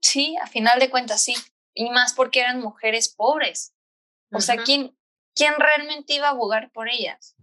[0.00, 1.34] sí, a final de cuentas sí.
[1.74, 3.74] Y más porque eran mujeres pobres.
[4.32, 4.96] O sea, ¿quién,
[5.34, 7.36] ¿quién realmente iba a abogar por ellas?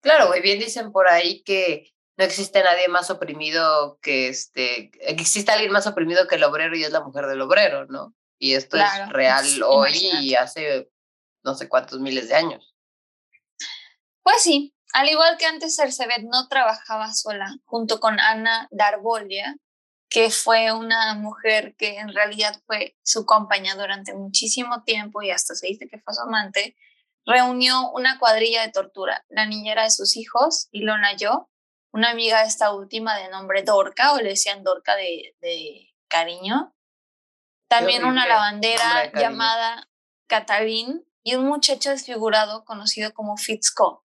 [0.00, 5.52] Claro, muy bien dicen por ahí que no existe nadie más oprimido que este, existe
[5.52, 8.14] alguien más oprimido que el obrero y es la mujer del obrero, ¿no?
[8.38, 10.90] Y esto es real hoy y hace
[11.42, 12.74] no sé cuántos miles de años.
[14.22, 19.56] Pues sí, al igual que antes Cersebet no trabajaba sola, junto con Ana Darbolia,
[20.08, 25.54] que fue una mujer que en realidad fue su compañía durante muchísimo tiempo y hasta
[25.54, 26.76] se dice que fue su amante,
[27.24, 31.48] reunió una cuadrilla de tortura, la niñera de sus hijos, Ilona Yo,
[31.92, 36.74] una amiga de esta última de nombre Dorca, o le decían Dorca de, cariño.
[37.68, 39.88] También una lavandera llamada
[40.26, 44.04] Catalín y un muchacho desfigurado conocido como Fitzco.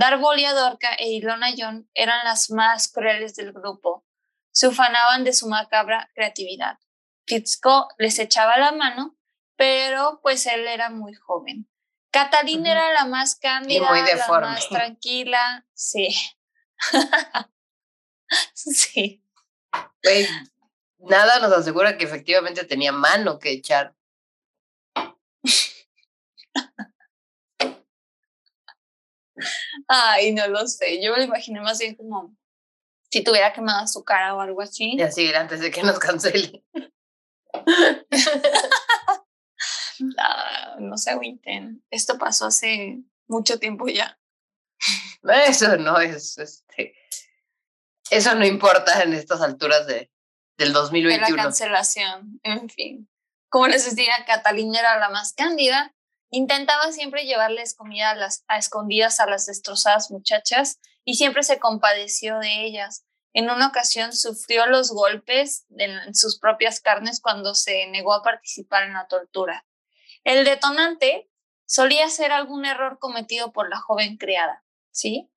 [0.00, 4.06] Darbolia Dorca e Ilona John eran las más crueles del grupo.
[4.50, 6.78] Se ufanaban de su macabra creatividad.
[7.26, 9.18] Fitzco les echaba la mano,
[9.56, 11.68] pero pues él era muy joven.
[12.10, 16.08] Catalina era la más cándida, la más tranquila, sí.
[18.54, 19.22] sí.
[20.96, 23.94] nada nos asegura que efectivamente tenía mano que echar.
[29.88, 31.02] Ay, no lo sé.
[31.02, 32.34] Yo me lo imaginé más bien como
[33.10, 34.94] si tuviera quemado su cara o algo así.
[34.96, 36.64] Y así, antes de que nos cancele.
[40.16, 41.84] Ah, no se agüiten.
[41.90, 44.18] Esto pasó hace mucho tiempo ya.
[45.46, 46.94] Eso no es, este,
[48.10, 50.10] eso no importa en estas alturas de,
[50.56, 51.26] del 2021.
[51.26, 53.10] De la cancelación, en fin.
[53.50, 55.94] Como les decía, Catalina era la más cándida.
[56.30, 61.58] Intentaba siempre llevarles comida a, las, a escondidas a las destrozadas muchachas y siempre se
[61.58, 63.04] compadeció de ellas.
[63.32, 68.84] En una ocasión sufrió los golpes en sus propias carnes cuando se negó a participar
[68.84, 69.66] en la tortura.
[70.24, 71.30] El detonante
[71.66, 74.64] solía ser algún error cometido por la joven criada.
[74.90, 75.30] ¿sí?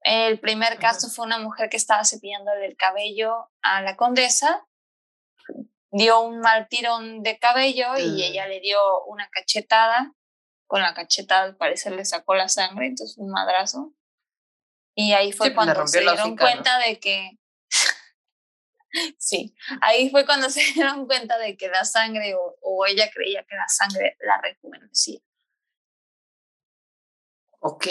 [0.00, 4.66] El primer caso fue una mujer que estaba cepillándole el cabello a la condesa,
[5.94, 10.12] dio un mal tirón de cabello y ella le dio una cachetada.
[10.66, 13.92] Con la cachetada al parecer le sacó la sangre, entonces un madrazo.
[14.96, 17.38] Y ahí fue pues, cuando se dieron cuenta de que...
[19.18, 23.44] sí, ahí fue cuando se dieron cuenta de que la sangre, o, o ella creía
[23.44, 25.20] que la sangre la rejuvenecía.
[27.60, 27.86] Ok.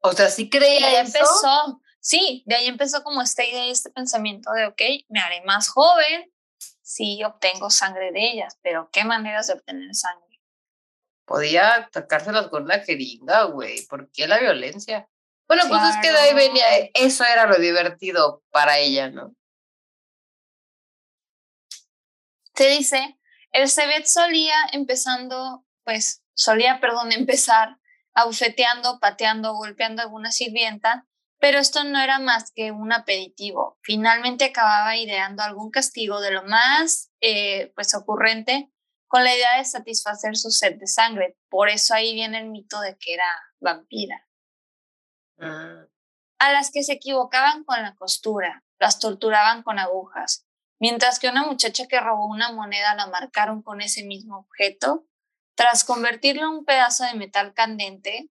[0.00, 3.90] O sea, sí creía ahí empezó, sí, de ahí empezó como esta idea y este
[3.90, 6.31] pensamiento de, ok, me haré más joven
[6.92, 10.42] si obtengo sangre de ellas, pero ¿qué maneras de obtener sangre?
[11.24, 15.08] Podía sacárselas con una jeringa, güey, ¿por qué la violencia?
[15.48, 19.34] Bueno, pues es que de ahí venía, eso era lo divertido para ella, ¿no?
[22.54, 23.18] Se dice,
[23.52, 27.78] el Cebet solía empezando, pues, solía, perdón, empezar
[28.12, 31.06] abofeteando, pateando, golpeando a alguna sirvienta,
[31.42, 33.76] pero esto no era más que un aperitivo.
[33.82, 38.70] Finalmente acababa ideando algún castigo de lo más eh, pues ocurrente
[39.08, 41.36] con la idea de satisfacer su sed de sangre.
[41.48, 43.26] Por eso ahí viene el mito de que era
[43.58, 44.24] vampira.
[45.40, 45.84] Ah.
[46.38, 50.46] A las que se equivocaban con la costura, las torturaban con agujas,
[50.78, 55.08] mientras que una muchacha que robó una moneda la marcaron con ese mismo objeto
[55.56, 58.30] tras convertirlo en un pedazo de metal candente,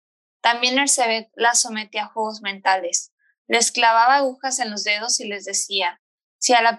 [0.44, 3.14] también Ersebet la sometía a juegos mentales.
[3.46, 6.02] Les clavaba agujas en los dedos y les decía,
[6.38, 6.78] si a la,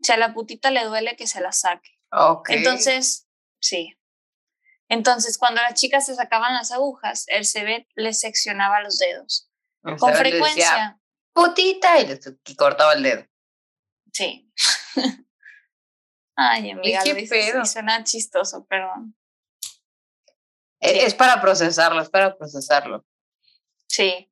[0.00, 1.98] si a la putita le duele, que se la saque.
[2.46, 3.26] Entonces,
[3.60, 3.98] sí.
[4.88, 9.50] Entonces, cuando las chicas se sacaban las agujas, Ersebet les seccionaba los dedos.
[9.82, 11.00] Con frecuencia.
[11.32, 12.20] putita, y les
[12.56, 13.26] cortaba el dedo.
[14.12, 14.52] Sí.
[16.36, 17.02] Ay, amiga,
[17.54, 19.16] lo suena chistoso, perdón.
[20.84, 23.04] Es para procesarlo, es para procesarlo.
[23.86, 24.30] Sí.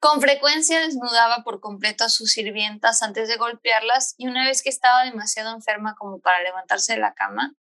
[0.00, 4.70] Con frecuencia desnudaba por completo a sus sirvientas antes de golpearlas y una vez que
[4.70, 7.54] estaba demasiado enferma como para levantarse de la cama,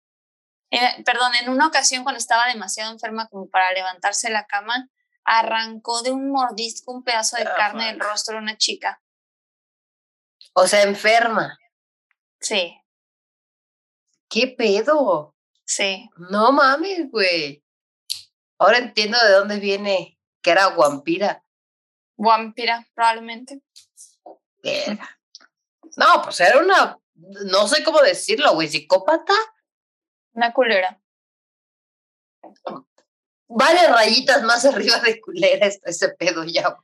[0.72, 4.90] eh, perdón, en una ocasión cuando estaba demasiado enferma como para levantarse de la cama,
[5.26, 9.02] arrancó de un mordisco un pedazo de ah, carne del rostro de una chica.
[10.54, 11.58] O sea, enferma.
[12.40, 12.80] Sí.
[14.30, 15.37] ¿Qué pedo?
[15.68, 16.10] Sí.
[16.32, 17.62] No mames, güey.
[18.58, 21.44] Ahora entiendo de dónde viene que era vampira.
[22.16, 23.62] Vampira, probablemente.
[25.98, 29.34] No, pues era una, no sé cómo decirlo, güey, psicópata.
[30.32, 31.00] Una culera.
[33.48, 36.78] Varias rayitas más arriba de culera ese pedo ya.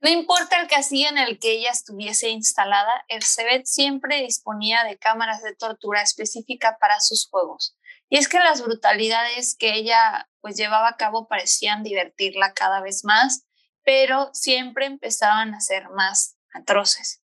[0.00, 4.98] No importa el castillo en el que ella estuviese instalada, el Cebet siempre disponía de
[4.98, 7.76] cámaras de tortura específica para sus juegos.
[8.08, 13.04] Y es que las brutalidades que ella pues llevaba a cabo parecían divertirla cada vez
[13.04, 13.46] más,
[13.84, 17.22] pero siempre empezaban a ser más atroces.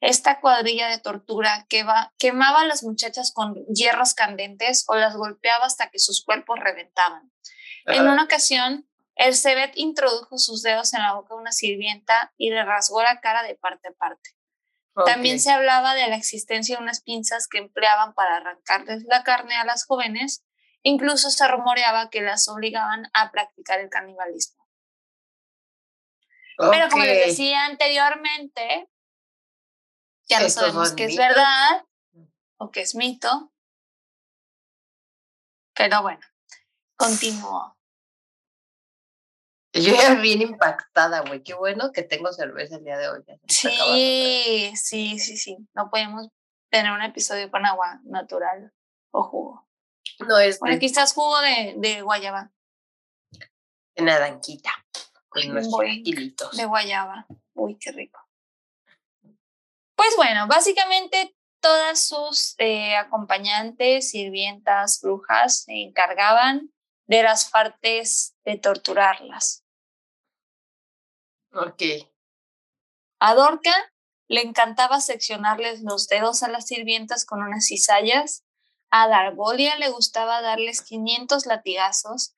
[0.00, 1.84] Esta cuadrilla de tortura que
[2.18, 7.30] quemaba a las muchachas con hierros candentes o las golpeaba hasta que sus cuerpos reventaban.
[7.86, 12.50] En una ocasión, el Cebet introdujo sus dedos en la boca de una sirvienta y
[12.50, 14.30] le rasgó la cara de parte a parte.
[14.94, 19.56] También se hablaba de la existencia de unas pinzas que empleaban para arrancarles la carne
[19.56, 20.44] a las jóvenes.
[20.82, 24.66] Incluso se rumoreaba que las obligaban a practicar el canibalismo.
[26.56, 28.90] Pero como les decía anteriormente,
[30.28, 31.84] ya no sabemos qué es verdad
[32.58, 33.52] o qué es mito.
[35.74, 36.20] Pero bueno,
[36.96, 37.79] continúo.
[39.72, 41.42] Yo ya bien impactada, güey.
[41.42, 43.24] Qué bueno que tengo cerveza el día de hoy.
[43.46, 45.56] Sí, sí, sí, sí.
[45.74, 46.28] No podemos
[46.70, 48.72] tener un episodio con agua natural
[49.12, 49.68] o jugo.
[50.26, 50.58] No es.
[50.58, 52.50] Bueno, quizás jugo de, de guayaba.
[53.94, 54.70] De naranquita.
[55.28, 56.56] Con nuestros kilitos.
[56.56, 57.26] De guayaba.
[57.54, 58.20] Uy, qué rico.
[59.94, 66.72] Pues bueno, básicamente todas sus eh, acompañantes, sirvientas, brujas se encargaban
[67.10, 69.64] de las partes de torturarlas.
[71.52, 71.82] Ok.
[73.18, 73.74] A Dorca
[74.28, 78.44] le encantaba seccionarles los dedos a las sirvientas con unas cizallas,
[78.92, 82.32] a Darbolia le gustaba darles 500 latigazos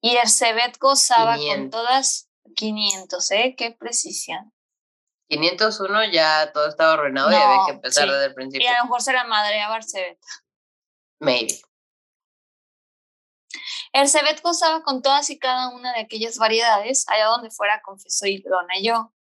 [0.00, 3.54] y Ercebet gozaba con todas 500, ¿eh?
[3.56, 4.52] Qué precisión.
[5.28, 8.66] 501 ya todo estaba arruinado y había que empezar desde el principio.
[8.66, 10.18] Y a lo mejor se la madreaba Ercebet.
[11.20, 11.60] Maybe.
[13.96, 18.26] El Cebet gozaba con todas y cada una de aquellas variedades, allá donde fuera, confesó
[18.26, 18.44] y
[18.82, 19.14] yo.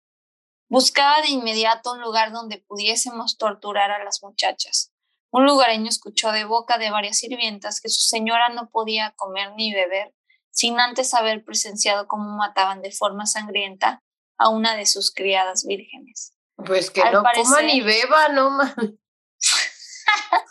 [0.68, 4.92] Buscaba de inmediato un lugar donde pudiésemos torturar a las muchachas.
[5.30, 9.72] Un lugareño escuchó de boca de varias sirvientas que su señora no podía comer ni
[9.72, 10.16] beber
[10.50, 14.02] sin antes haber presenciado cómo mataban de forma sangrienta
[14.40, 16.34] a una de sus criadas vírgenes.
[16.56, 18.74] Pues que no coma ni beba, no más.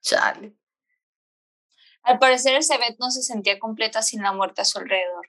[0.00, 0.54] Chale.
[2.08, 5.28] Al parecer Elizabeth no se sentía completa sin la muerte a su alrededor.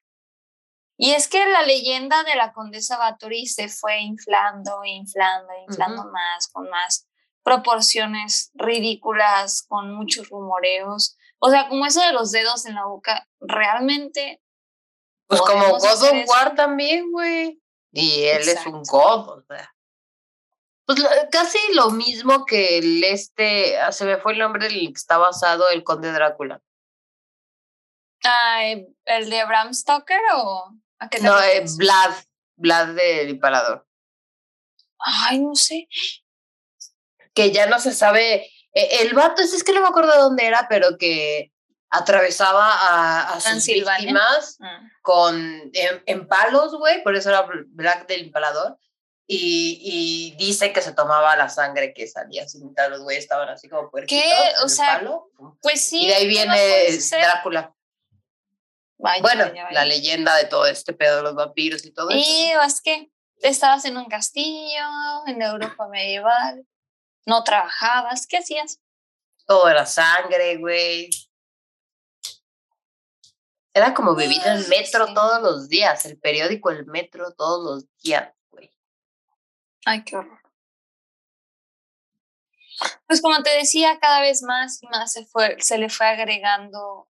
[0.96, 6.48] Y es que la leyenda de la condesa Bathory se fue inflando, inflando, inflando más,
[6.48, 7.06] con más
[7.44, 11.18] proporciones ridículas, con muchos rumoreos.
[11.40, 14.42] O sea, como eso de los dedos en la boca, realmente.
[15.28, 17.62] Pues como God of War también, güey.
[17.92, 19.70] Y él es un God, o sea.
[20.86, 24.94] Pues casi lo mismo que el este, ah, se me fue el nombre del que
[24.96, 26.62] está basado el Conde Drácula.
[29.06, 32.12] ¿El de Bram Stoker o a qué No, eh, Vlad,
[32.58, 33.88] Vlad del Imparador.
[35.00, 35.88] Ay, no sé.
[37.34, 38.52] Que ya no se sabe.
[38.74, 41.52] E, el vato, es que no me acuerdo de dónde era, pero que
[41.90, 44.82] atravesaba a, a sus víctimas ah.
[45.02, 48.78] con, en, palos, güey, por eso era Black del Impalador.
[49.32, 52.60] Y, y, dice que se tomaba la sangre que salía así,
[52.90, 54.64] los güeyes estaban así como puerquitos ¿Qué?
[54.64, 55.04] O sea,
[55.62, 56.06] pues sí.
[56.06, 57.76] Y de ahí viene Drácula.
[59.00, 62.20] Bueno, la leyenda de todo este pedo de los vampiros y todo eso.
[62.20, 64.86] Y es que estabas en un castillo,
[65.26, 66.66] en Europa medieval,
[67.26, 68.80] no trabajabas, ¿qué hacías?
[69.46, 71.10] Todo era sangre, güey.
[73.74, 77.98] Era como vivir en el metro todos los días, el periódico, el metro todos los
[78.04, 78.74] días, güey.
[79.86, 80.40] Ay, qué horror.
[83.08, 87.09] Pues como te decía, cada vez más y más se, fue, se le fue agregando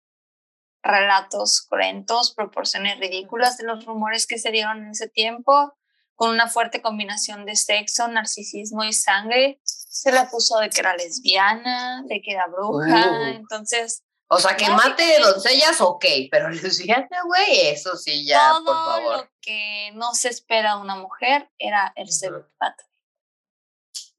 [0.82, 5.74] relatos cruentos, proporciones ridículas de los rumores que se dieron en ese tiempo,
[6.16, 9.60] con una fuerte combinación de sexo, narcisismo y sangre.
[9.64, 13.24] Se le puso de que era lesbiana, de que era bruja, uh.
[13.28, 19.18] entonces o sea, que mate doncellas, ok, pero lesbiana, güey, eso sí ya, por favor.
[19.18, 22.46] lo que no se espera de una mujer era el uh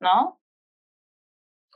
[0.00, 0.38] ¿no?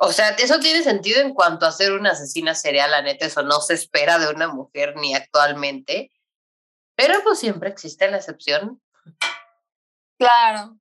[0.05, 3.45] O sea, eso tiene sentido en cuanto a ser una asesina serial, la neta, eso
[3.45, 6.11] no se espera de una mujer ni actualmente,
[6.97, 8.83] pero pues siempre existe la excepción.
[10.19, 10.77] Claro.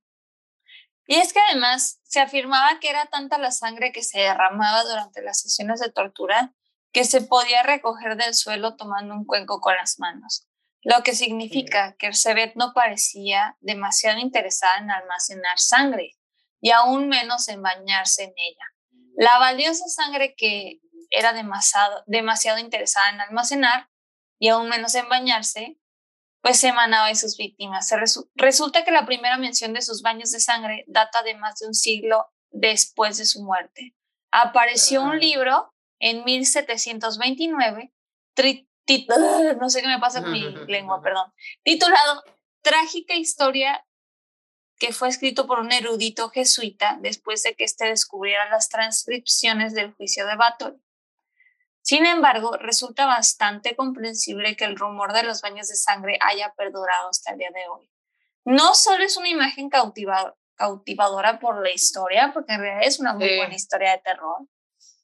[1.05, 5.21] Y es que además se afirmaba que era tanta la sangre que se derramaba durante
[5.21, 6.55] las sesiones de tortura
[6.91, 10.47] que se podía recoger del suelo tomando un cuenco con las manos,
[10.81, 16.17] lo que significa que Ersebet no parecía demasiado interesada en almacenar sangre
[16.59, 18.65] y aún menos en bañarse en ella.
[19.15, 23.89] La valiosa sangre que era demasiado, demasiado interesada en almacenar
[24.39, 25.77] y aún menos en bañarse,
[26.41, 27.93] pues emanaba de sus víctimas.
[28.35, 31.75] resulta que la primera mención de sus baños de sangre data de más de un
[31.75, 33.95] siglo después de su muerte.
[34.31, 37.93] Apareció un libro en 1729,
[39.59, 41.31] no sé qué me pasa con mi lengua, perdón,
[41.63, 42.23] titulado
[42.63, 43.85] Trágica historia
[44.81, 49.93] que fue escrito por un erudito jesuita después de que éste descubriera las transcripciones del
[49.93, 50.73] juicio de Battle.
[51.83, 57.09] Sin embargo, resulta bastante comprensible que el rumor de los baños de sangre haya perdurado
[57.09, 57.91] hasta el día de hoy.
[58.43, 63.37] No solo es una imagen cautivadora por la historia, porque en realidad es una muy
[63.37, 64.47] buena historia de terror,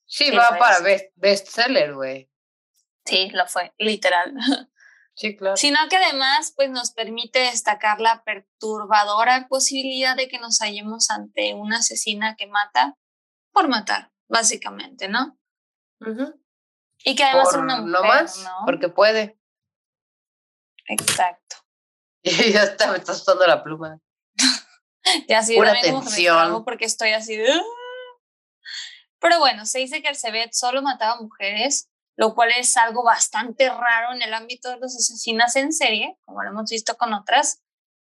[0.08, 2.32] Sí, va para best, bestseller, güey.
[3.06, 4.34] Sí, lo fue, literal.
[5.18, 5.58] Sí, claro.
[5.58, 11.56] Sino que además, pues nos permite destacar la perturbadora posibilidad de que nos hallemos ante
[11.56, 12.96] una asesina que mata
[13.52, 15.36] por matar, básicamente, ¿no?
[17.04, 19.40] Y que además es una mujer, no más, porque puede.
[20.86, 21.58] Exacto.
[22.24, 24.00] Y ya está, me estás usando la pluma.
[25.30, 26.66] ya sí, Pura atención.
[26.66, 27.48] porque estoy así de...
[29.20, 33.70] Pero bueno, se dice que el Cebet solo mataba mujeres, lo cual es algo bastante
[33.70, 37.62] raro en el ámbito de los asesinas en serie, como lo hemos visto con otras.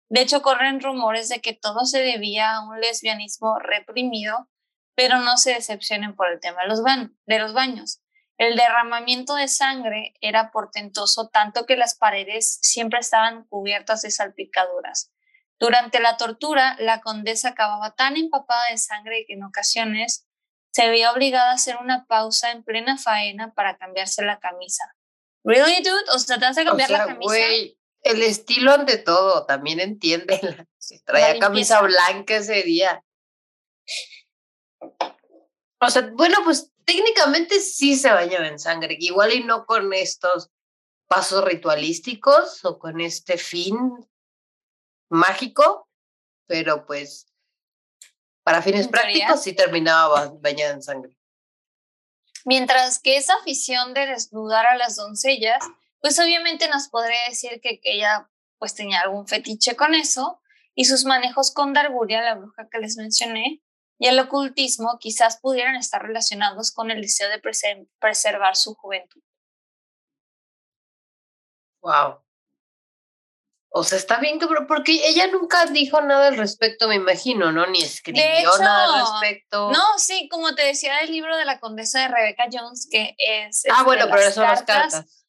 [0.07, 4.49] De hecho, corren rumores de que todo se debía a un lesbianismo reprimido,
[4.95, 6.81] pero no se decepcionen por el tema de los,
[7.25, 8.01] de los baños.
[8.37, 15.11] El derramamiento de sangre era portentoso tanto que las paredes siempre estaban cubiertas de salpicaduras.
[15.59, 20.27] Durante la tortura, la condesa acababa tan empapada de sangre que en ocasiones
[20.73, 24.95] se veía obligada a hacer una pausa en plena faena para cambiarse la camisa.
[25.43, 26.03] ¿Really, dude?
[26.15, 27.25] O sea, te vas a cambiar la camisa.
[27.25, 30.39] Güey, el estilo ante todo, también entiende.
[30.83, 33.05] Si traía camisa blanca ese día.
[35.79, 40.49] O sea, bueno, pues técnicamente sí se bañaba en sangre, igual y no con estos
[41.07, 43.77] pasos ritualísticos o con este fin
[45.09, 45.87] mágico,
[46.45, 47.32] pero pues
[48.43, 51.15] para fines prácticos sí terminaba bañada en sangre.
[52.45, 55.63] Mientras que esa afición de desnudar a las doncellas,
[56.01, 60.41] pues obviamente nos podría decir que, ella pues tenía algún fetiche con eso
[60.75, 63.61] y sus manejos con Darguria, la bruja que les mencioné,
[63.99, 67.41] y el ocultismo quizás pudieran estar relacionados con el deseo de
[67.99, 69.21] preservar su juventud.
[71.81, 72.22] Wow.
[73.75, 77.65] O sea, está bien que, porque ella nunca dijo nada al respecto, me imagino, ¿no?
[77.65, 78.23] Ni escribió
[78.59, 79.71] nada al respecto.
[79.71, 83.63] No, sí, como te decía del libro de la condesa de Rebecca Jones, que es...
[83.71, 85.25] Ah, bueno, pero son las cartas.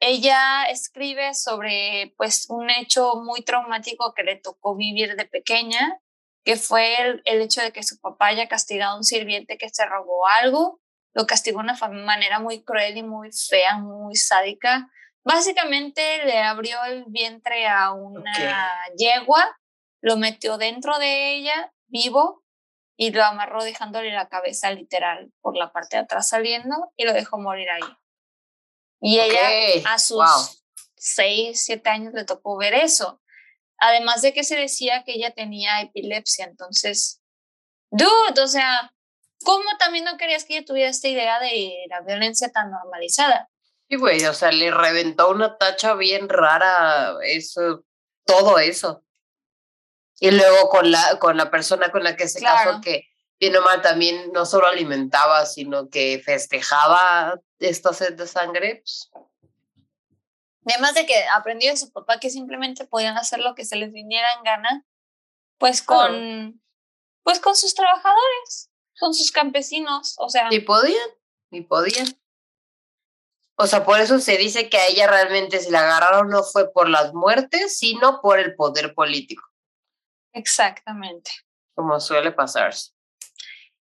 [0.00, 6.00] Ella escribe sobre, pues, un hecho muy traumático que le tocó vivir de pequeña,
[6.42, 9.68] que fue el, el hecho de que su papá haya castigado a un sirviente que
[9.68, 10.80] se robó algo,
[11.12, 14.88] lo castigó de una manera muy cruel y muy fea, muy sádica
[15.24, 18.32] Básicamente le abrió el vientre a una
[18.96, 19.58] yegua,
[20.02, 22.44] lo metió dentro de ella, vivo,
[22.96, 27.12] y lo amarró dejándole la cabeza literal por la parte de atrás saliendo y lo
[27.12, 27.96] dejó morir ahí.
[29.00, 30.62] Y ella a sus
[30.96, 33.20] seis, siete años le tocó ver eso.
[33.78, 37.20] Además de que se decía que ella tenía epilepsia, entonces,
[37.90, 38.92] dude, o sea,
[39.44, 43.50] ¿cómo también no querías que ella tuviera esta idea de la violencia tan normalizada?
[43.88, 47.84] Sí, güey, o sea, le reventó una tacha bien rara, eso,
[48.24, 49.04] todo eso.
[50.20, 53.08] Y luego con la, con la persona con la que se casó, que
[53.38, 58.76] bien o mal también no solo alimentaba, sino que festejaba esta sed de sangre.
[58.76, 59.10] Pues.
[60.66, 63.92] Además de que aprendió de su papá que simplemente podían hacer lo que se les
[63.92, 64.86] viniera en gana,
[65.58, 66.62] pues con,
[67.22, 70.48] pues con sus trabajadores, con sus campesinos, o sea.
[70.48, 71.08] Ni podían,
[71.50, 72.06] ni podían.
[73.56, 76.72] O sea, por eso se dice que a ella realmente se la agarraron no fue
[76.72, 79.44] por las muertes, sino por el poder político.
[80.32, 81.30] Exactamente.
[81.74, 82.90] Como suele pasarse.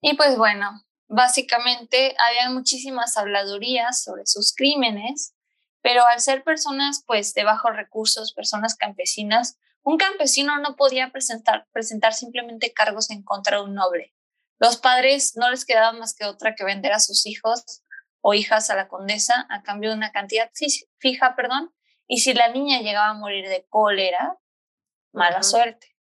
[0.00, 5.34] Y pues bueno, básicamente habían muchísimas habladurías sobre sus crímenes,
[5.82, 11.66] pero al ser personas pues de bajos recursos, personas campesinas, un campesino no podía presentar,
[11.72, 14.14] presentar simplemente cargos en contra de un noble.
[14.58, 17.82] Los padres no les quedaba más que otra que vender a sus hijos
[18.28, 20.50] o hijas a la condesa a cambio de una cantidad
[20.98, 21.74] fija, perdón,
[22.06, 24.36] y si la niña llegaba a morir de cólera,
[25.12, 25.96] mala suerte.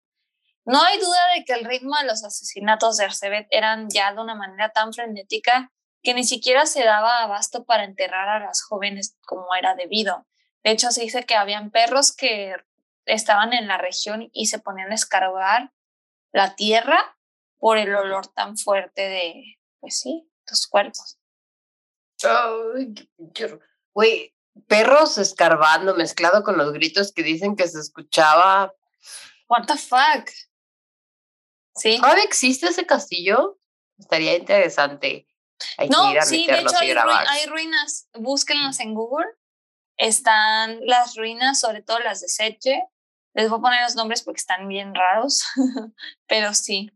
[0.64, 4.20] No hay duda de que el ritmo de los asesinatos de Arcebet eran ya de
[4.20, 5.70] una manera tan frenética
[6.02, 10.26] que ni siquiera se daba abasto para enterrar a las jóvenes como era debido.
[10.64, 12.56] De hecho, se dice que habían perros que
[13.04, 15.70] estaban en la región y se ponían a escarbar
[16.32, 17.16] la tierra
[17.58, 21.20] por el olor tan fuerte de, pues sí, los cuerpos.
[23.92, 24.34] Güey,
[24.66, 28.72] perros escarbando mezclado con los gritos que dicen que se escuchaba.
[29.48, 30.30] What the fuck?
[31.74, 31.98] ¿Sí?
[32.00, 33.58] ¿Todavía existe ese castillo?
[33.98, 35.26] Estaría interesante.
[35.90, 38.08] no, sí, de hecho hay, ruinas.
[38.14, 39.26] Búsquenlas en Google.
[39.96, 42.82] Están las ruinas, sobre todo las de Seche.
[43.34, 45.44] Les voy a poner los nombres porque están bien raros,
[46.26, 46.90] pero sí.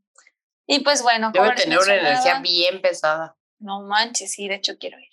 [0.67, 1.31] Y pues bueno.
[1.33, 3.37] Debe tener una energía bien pesada.
[3.59, 5.10] No manches, sí, de hecho quiero ir.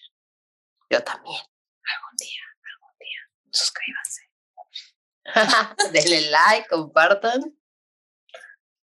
[0.89, 1.35] Yo también.
[1.35, 2.41] Algún día,
[2.73, 3.19] algún día.
[3.51, 4.21] Suscríbanse.
[5.91, 7.57] Denle like, compartan.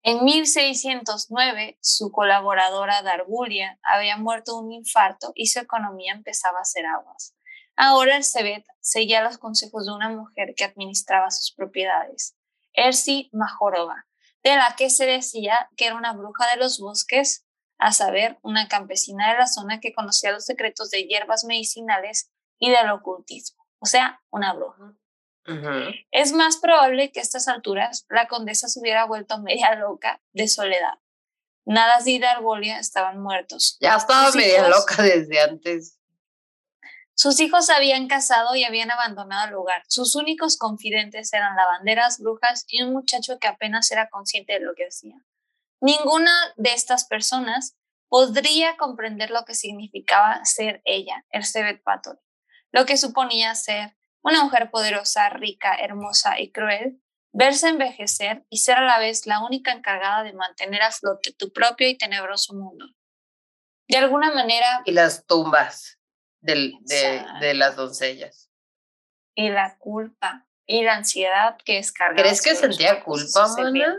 [0.04, 6.64] En 1609, su colaboradora Dargulia había muerto de un infarto y su economía empezaba a
[6.64, 7.36] hacer aguas.
[7.76, 12.36] Ahora el Cebet seguía los consejos de una mujer que administraba sus propiedades,
[12.74, 14.08] Ersi Majorova,
[14.44, 17.46] de la que se decía que era una bruja de los bosques,
[17.82, 22.70] a saber, una campesina de la zona que conocía los secretos de hierbas medicinales y
[22.70, 24.94] del ocultismo, o sea, una bruja.
[26.12, 30.48] Es más probable que a estas alturas la condesa se hubiera vuelto media loca de
[30.48, 31.00] soledad.
[31.66, 33.78] Nadas y Darbolia estaban muertos.
[33.82, 35.98] Ya estaba media loca desde antes.
[37.16, 39.84] Sus hijos habían casado y habían abandonado el lugar.
[39.88, 44.76] Sus únicos confidentes eran lavanderas, brujas y un muchacho que apenas era consciente de lo
[44.76, 45.16] que hacía.
[45.82, 47.76] Ninguna de estas personas
[48.08, 52.20] podría comprender lo que significaba ser ella, Ersebet Batory,
[52.72, 57.02] lo que suponía ser una mujer poderosa, rica, hermosa y cruel,
[57.34, 61.52] verse envejecer y ser a la vez la única encargada de mantener a flote tu
[61.52, 62.86] propio y tenebroso mundo.
[63.88, 64.84] De alguna manera...
[64.86, 66.00] Y las tumbas
[66.42, 66.74] de,
[67.40, 68.52] de, las doncellas.
[69.36, 73.98] Y la culpa y la ansiedad que es ¿Crees que sentía culpa, Mana?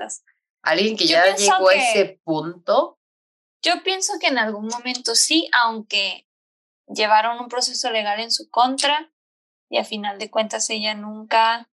[0.63, 2.99] ¿Alguien que ya llegó a ese punto?
[3.63, 6.29] Yo pienso que en algún momento sí, aunque
[6.87, 9.13] llevaron un proceso legal en su contra
[9.69, 11.69] y a final de cuentas ella nunca,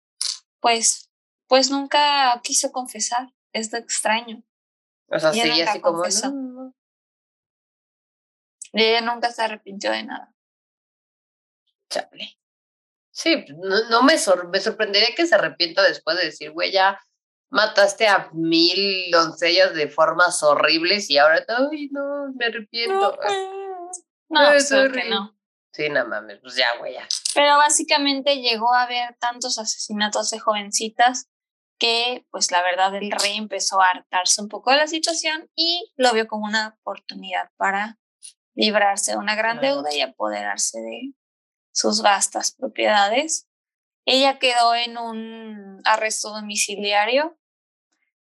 [0.60, 1.10] pues,
[1.48, 3.34] pues nunca quiso confesar.
[3.52, 4.44] Es extraño.
[5.08, 6.04] O sea, sí, así como
[8.74, 10.34] ella nunca se arrepintió de nada.
[11.90, 12.38] Chale.
[13.12, 13.46] Sí,
[13.90, 17.00] no, me, me sorprendería que se arrepienta después de decir, güey, ya
[17.50, 22.94] mataste a mil doncellas de formas horribles y ahora, ay, no, me arrepiento.
[22.94, 25.36] No, pues, no, no, que no.
[25.72, 27.08] Sí, no mames, pues ya, güey, ya.
[27.34, 31.30] Pero básicamente llegó a haber tantos asesinatos de jovencitas
[31.80, 35.92] que, pues la verdad, el rey empezó a hartarse un poco de la situación y
[35.96, 37.98] lo vio como una oportunidad para
[38.56, 41.14] librarse de una gran deuda y apoderarse de
[41.72, 43.48] sus vastas propiedades.
[44.06, 47.39] Ella quedó en un arresto domiciliario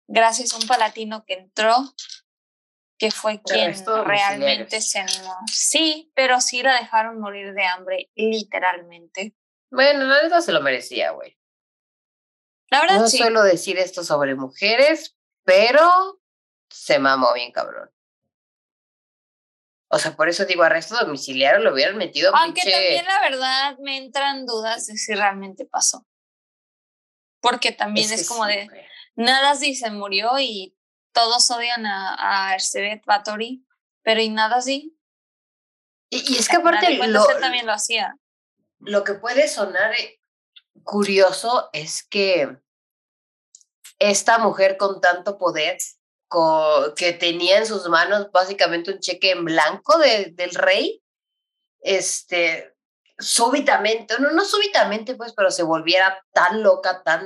[0.08, 1.94] gracias a un palatino que entró
[2.98, 5.36] que fue quien realmente se animó.
[5.52, 9.36] Sí, pero sí la dejaron morir de hambre, literalmente.
[9.70, 11.38] Bueno, la verdad se lo merecía, güey.
[12.70, 13.20] La verdad no sí.
[13.20, 16.20] No suelo decir esto sobre mujeres, pero
[16.70, 17.92] se mamó bien cabrón.
[19.90, 22.36] O sea, por eso digo, arresto domiciliario lo hubieran metido.
[22.36, 26.06] Aunque también la verdad me entran dudas de si realmente pasó.
[27.40, 28.68] Porque también es, como de,
[29.60, 30.76] si se murió y
[31.12, 32.58] todos odian a, a
[33.06, 33.66] Batory,
[34.04, 34.98] pero y nada así.
[36.10, 38.18] Y, y es que aparte lo, también lo hacía.
[38.80, 40.22] Lo que puede sonar eh,
[40.84, 42.58] curioso es que
[44.00, 45.78] esta mujer con tanto poder
[46.96, 51.02] que tenía en sus manos básicamente un cheque en blanco de, del rey,
[51.80, 52.76] este,
[53.18, 57.24] súbitamente, no, no súbitamente, pues, pero se volviera tan loca, tan...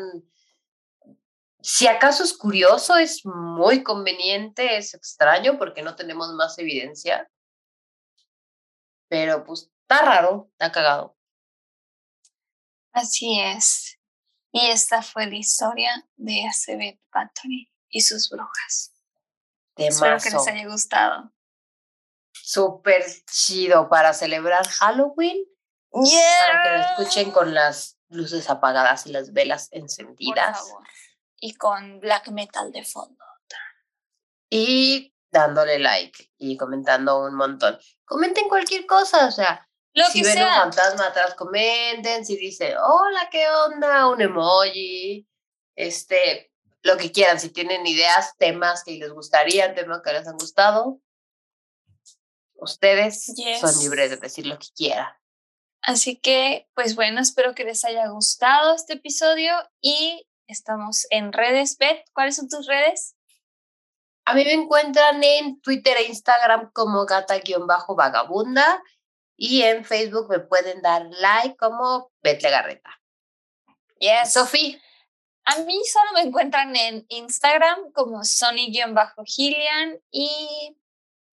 [1.62, 7.30] Si acaso es curioso, es muy conveniente, es extraño porque no tenemos más evidencia.
[9.08, 11.18] Pero pues está raro, está cagado.
[12.94, 14.00] Así es.
[14.52, 18.94] Y esta fue la historia de Acebet Bathory y sus brujas.
[19.78, 21.32] Espero que les haya gustado.
[22.34, 25.46] Súper chido para celebrar Halloween.
[25.92, 30.58] Para que lo escuchen con las luces apagadas y las velas encendidas.
[30.58, 30.88] Por favor.
[31.42, 33.26] Y con black metal de fondo.
[34.50, 37.78] Y dándole like y comentando un montón.
[38.06, 39.68] Comenten cualquier cosa, o sea,
[40.12, 42.26] si ven un fantasma atrás, comenten.
[42.26, 44.08] Si dice, hola, ¿qué onda?
[44.08, 45.28] Un emoji.
[45.76, 46.52] Este,
[46.84, 47.40] lo que quieran.
[47.40, 51.02] Si tienen ideas, temas que les gustaría, temas que les han gustado,
[52.56, 55.12] ustedes son libres de decir lo que quieran.
[55.82, 61.78] Así que, pues bueno, espero que les haya gustado este episodio y estamos en redes.
[61.78, 63.16] Beth, ¿cuáles son tus redes?
[64.26, 68.84] A mí me encuentran en Twitter e Instagram como gata-vagabunda
[69.36, 73.02] y en Facebook me pueden dar like como Betle Garreta.
[74.00, 74.34] Yes.
[74.34, 74.80] Sofía.
[75.46, 80.78] A mí solo me encuentran en Instagram como Sony-Gillian y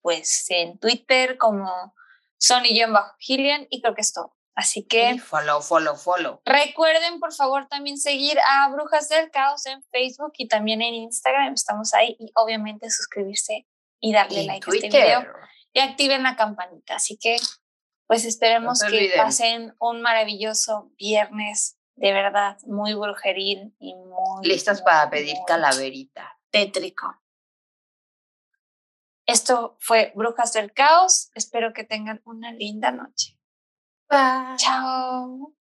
[0.01, 1.93] pues en Twitter como
[2.37, 4.35] Sony-Gillian y creo que es todo.
[4.59, 5.17] Así que...
[5.19, 6.41] follow, follow, follow.
[6.43, 11.53] Recuerden por favor también seguir a Brujas del Caos en Facebook y también en Instagram.
[11.53, 13.65] Estamos ahí y obviamente suscribirse
[14.01, 15.25] y darle like a este video
[15.71, 16.95] y activen la campanita.
[16.95, 17.37] Así que
[18.05, 24.45] pues esperemos que pasen un maravilloso viernes, de verdad, muy brujeril y muy...
[24.45, 26.37] Listas para pedir calaverita.
[26.49, 27.17] Tétrico.
[29.25, 31.31] Esto fue Brujas del Caos.
[31.33, 33.38] Espero que tengan una linda noche.
[34.09, 35.58] 拜あ。